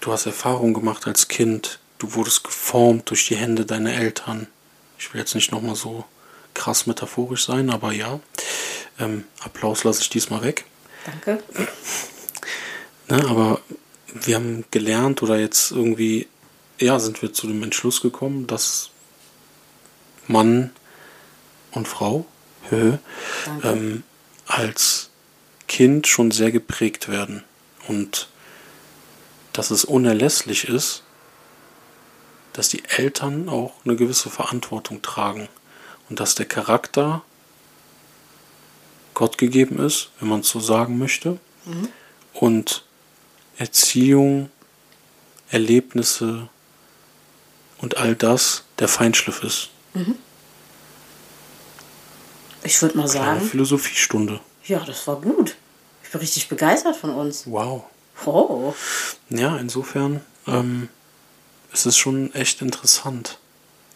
[0.00, 4.48] du hast Erfahrung gemacht als Kind, du wurdest geformt durch die Hände deiner Eltern.
[4.98, 6.04] Ich will jetzt nicht nochmal so
[6.52, 8.18] krass metaphorisch sein, aber ja.
[8.98, 10.64] Ähm, Applaus lasse ich diesmal weg.
[11.06, 11.44] Danke.
[13.06, 13.60] Ne, aber
[14.14, 16.28] wir haben gelernt oder jetzt irgendwie,
[16.78, 18.90] ja, sind wir zu dem Entschluss gekommen, dass
[20.28, 20.70] Mann
[21.72, 22.24] und Frau
[22.70, 22.96] hö,
[23.64, 24.04] ähm,
[24.46, 25.10] als
[25.66, 27.42] Kind schon sehr geprägt werden.
[27.88, 28.28] Und
[29.52, 31.02] dass es unerlässlich ist,
[32.52, 35.48] dass die Eltern auch eine gewisse Verantwortung tragen.
[36.08, 37.22] Und dass der Charakter
[39.14, 41.38] Gott gegeben ist, wenn man es so sagen möchte.
[42.32, 42.84] Und
[43.58, 44.50] Erziehung,
[45.50, 46.48] Erlebnisse
[47.78, 49.70] und all das der Feinschliff ist.
[52.62, 54.40] Ich würde mal Kleine sagen, Philosophiestunde.
[54.66, 55.54] ja, das war gut.
[56.02, 57.44] Ich bin richtig begeistert von uns.
[57.46, 57.84] Wow.
[58.26, 58.72] Oh,
[59.28, 60.88] Ja, insofern ähm,
[61.72, 63.38] es ist schon echt interessant.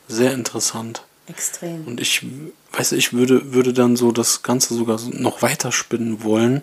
[0.09, 1.02] Sehr interessant.
[1.28, 1.86] extrem.
[1.86, 2.26] Und ich
[2.72, 6.62] weiß, ich würde, würde dann so das Ganze sogar so noch weiter spinnen wollen.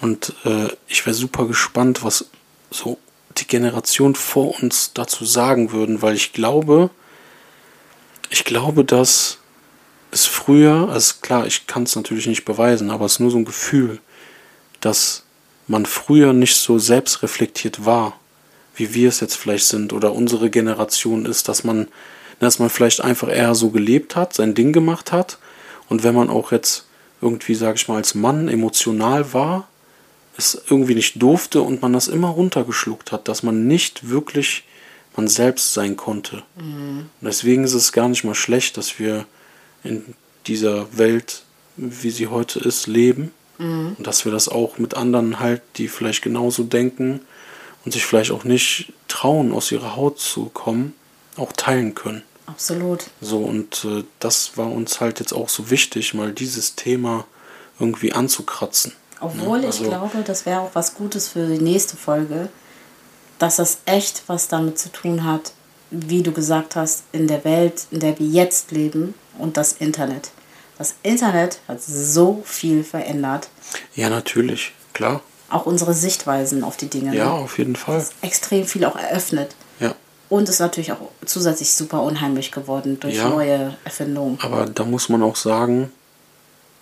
[0.00, 2.26] Und äh, ich wäre super gespannt, was
[2.70, 2.98] so
[3.38, 6.90] die Generation vor uns dazu sagen würden, weil ich glaube,
[8.30, 9.38] ich glaube, dass
[10.10, 13.38] es früher, also klar, ich kann es natürlich nicht beweisen, aber es ist nur so
[13.38, 14.00] ein Gefühl,
[14.80, 15.24] dass
[15.66, 18.18] man früher nicht so selbstreflektiert war,
[18.74, 21.88] wie wir es jetzt vielleicht sind oder unsere Generation ist, dass man,
[22.38, 25.38] dass man vielleicht einfach eher so gelebt hat, sein Ding gemacht hat.
[25.88, 26.86] Und wenn man auch jetzt
[27.20, 29.68] irgendwie, sage ich mal, als Mann emotional war,
[30.38, 34.64] es irgendwie nicht durfte und man das immer runtergeschluckt hat, dass man nicht wirklich
[35.16, 36.42] man selbst sein konnte.
[37.20, 39.26] Und deswegen ist es gar nicht mal schlecht, dass wir
[39.82, 40.14] in
[40.46, 41.42] dieser Welt,
[41.76, 43.32] wie sie heute ist, leben.
[43.96, 47.20] Und dass wir das auch mit anderen halt, die vielleicht genauso denken
[47.84, 50.92] und sich vielleicht auch nicht trauen, aus ihrer Haut zu kommen,
[51.36, 52.22] auch teilen können.
[52.44, 53.06] Absolut.
[53.20, 57.26] So, und äh, das war uns halt jetzt auch so wichtig, mal dieses Thema
[57.80, 58.92] irgendwie anzukratzen.
[59.20, 59.68] Obwohl Ne?
[59.68, 62.48] ich Also- glaube, das wäre auch was Gutes für die nächste Folge,
[63.38, 65.52] dass das echt was damit zu tun hat,
[65.90, 70.30] wie du gesagt hast, in der Welt, in der wir jetzt leben und das Internet.
[70.78, 73.48] Das Internet hat so viel verändert.
[73.94, 75.22] Ja, natürlich, klar.
[75.48, 77.14] Auch unsere Sichtweisen auf die Dinge.
[77.16, 77.30] Ja, ne?
[77.32, 78.04] auf jeden Fall.
[78.20, 79.54] Extrem viel auch eröffnet.
[79.80, 79.94] Ja.
[80.28, 83.28] Und ist natürlich auch zusätzlich super unheimlich geworden durch Ja.
[83.30, 84.38] neue Erfindungen.
[84.42, 85.90] Aber da muss man auch sagen,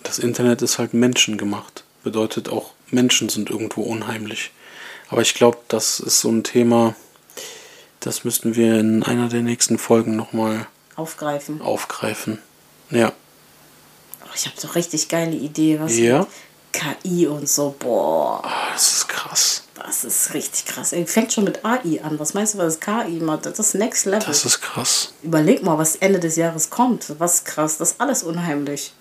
[0.03, 1.83] das Internet ist halt menschengemacht.
[2.05, 4.51] Bedeutet auch, Menschen sind irgendwo unheimlich.
[5.09, 6.93] Aber ich glaube, das ist so ein Thema,
[7.99, 11.63] das müssten wir in einer der nächsten Folgen nochmal Aufgreifen.
[11.63, 12.37] aufgreifen.
[12.91, 13.11] Ja.
[14.23, 16.27] Oh, ich habe so richtig geile Idee, was Ja.
[16.71, 17.73] KI und so.
[17.79, 18.41] Boah.
[18.43, 19.63] Ah, das ist krass.
[19.73, 20.93] Das ist richtig krass.
[20.93, 22.19] Ey, Fängt schon mit AI an.
[22.19, 23.47] Was meinst du, was KI macht?
[23.47, 24.19] Das ist Next Level.
[24.27, 25.13] Das ist krass.
[25.23, 27.15] Überleg mal, was Ende des Jahres kommt.
[27.17, 27.77] Was krass.
[27.79, 28.93] Das ist alles unheimlich.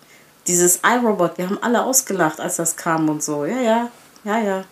[0.47, 3.45] Dieses iRobot, wir haben alle ausgelacht, als das kam und so.
[3.45, 3.91] Ja, ja,
[4.25, 4.65] ja, ja.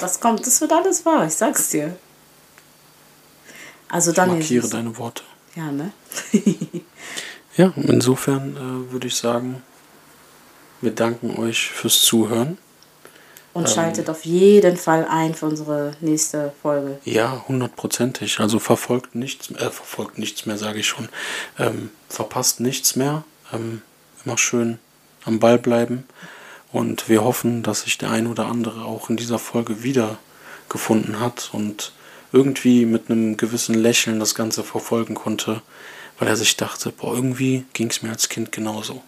[0.00, 1.96] Das kommt, das wird alles wahr, ich sag's dir.
[3.88, 5.22] Also Ich dann markiere ist es- deine Worte.
[5.54, 5.92] Ja, ne?
[7.56, 9.62] Ja, insofern äh, würde ich sagen,
[10.80, 12.58] wir danken euch fürs Zuhören.
[13.52, 16.98] Und schaltet auf jeden Fall ein für unsere nächste Folge.
[17.04, 18.40] Ja, hundertprozentig.
[18.40, 21.08] Also verfolgt nichts, äh, verfolgt nichts mehr, sage ich schon.
[21.56, 23.22] Ähm, verpasst nichts mehr.
[23.52, 23.82] Ähm,
[24.24, 24.80] immer schön
[25.24, 26.04] am Ball bleiben.
[26.72, 30.18] Und wir hoffen, dass sich der ein oder andere auch in dieser Folge wieder
[30.68, 31.92] gefunden hat und
[32.32, 35.62] irgendwie mit einem gewissen Lächeln das Ganze verfolgen konnte,
[36.18, 39.02] weil er sich dachte, boah, irgendwie ging es mir als Kind genauso.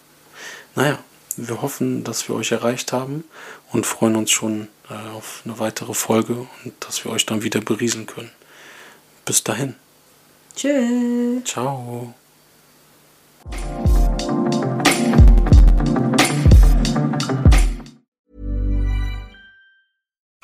[0.76, 0.98] Naja,
[1.36, 3.24] wir hoffen, dass wir euch erreicht haben
[3.72, 7.60] und freuen uns schon äh, auf eine weitere Folge und dass wir euch dann wieder
[7.60, 8.30] berieseln können.
[9.24, 9.74] Bis dahin.
[10.54, 11.44] Tschüss.
[11.44, 12.14] Ciao.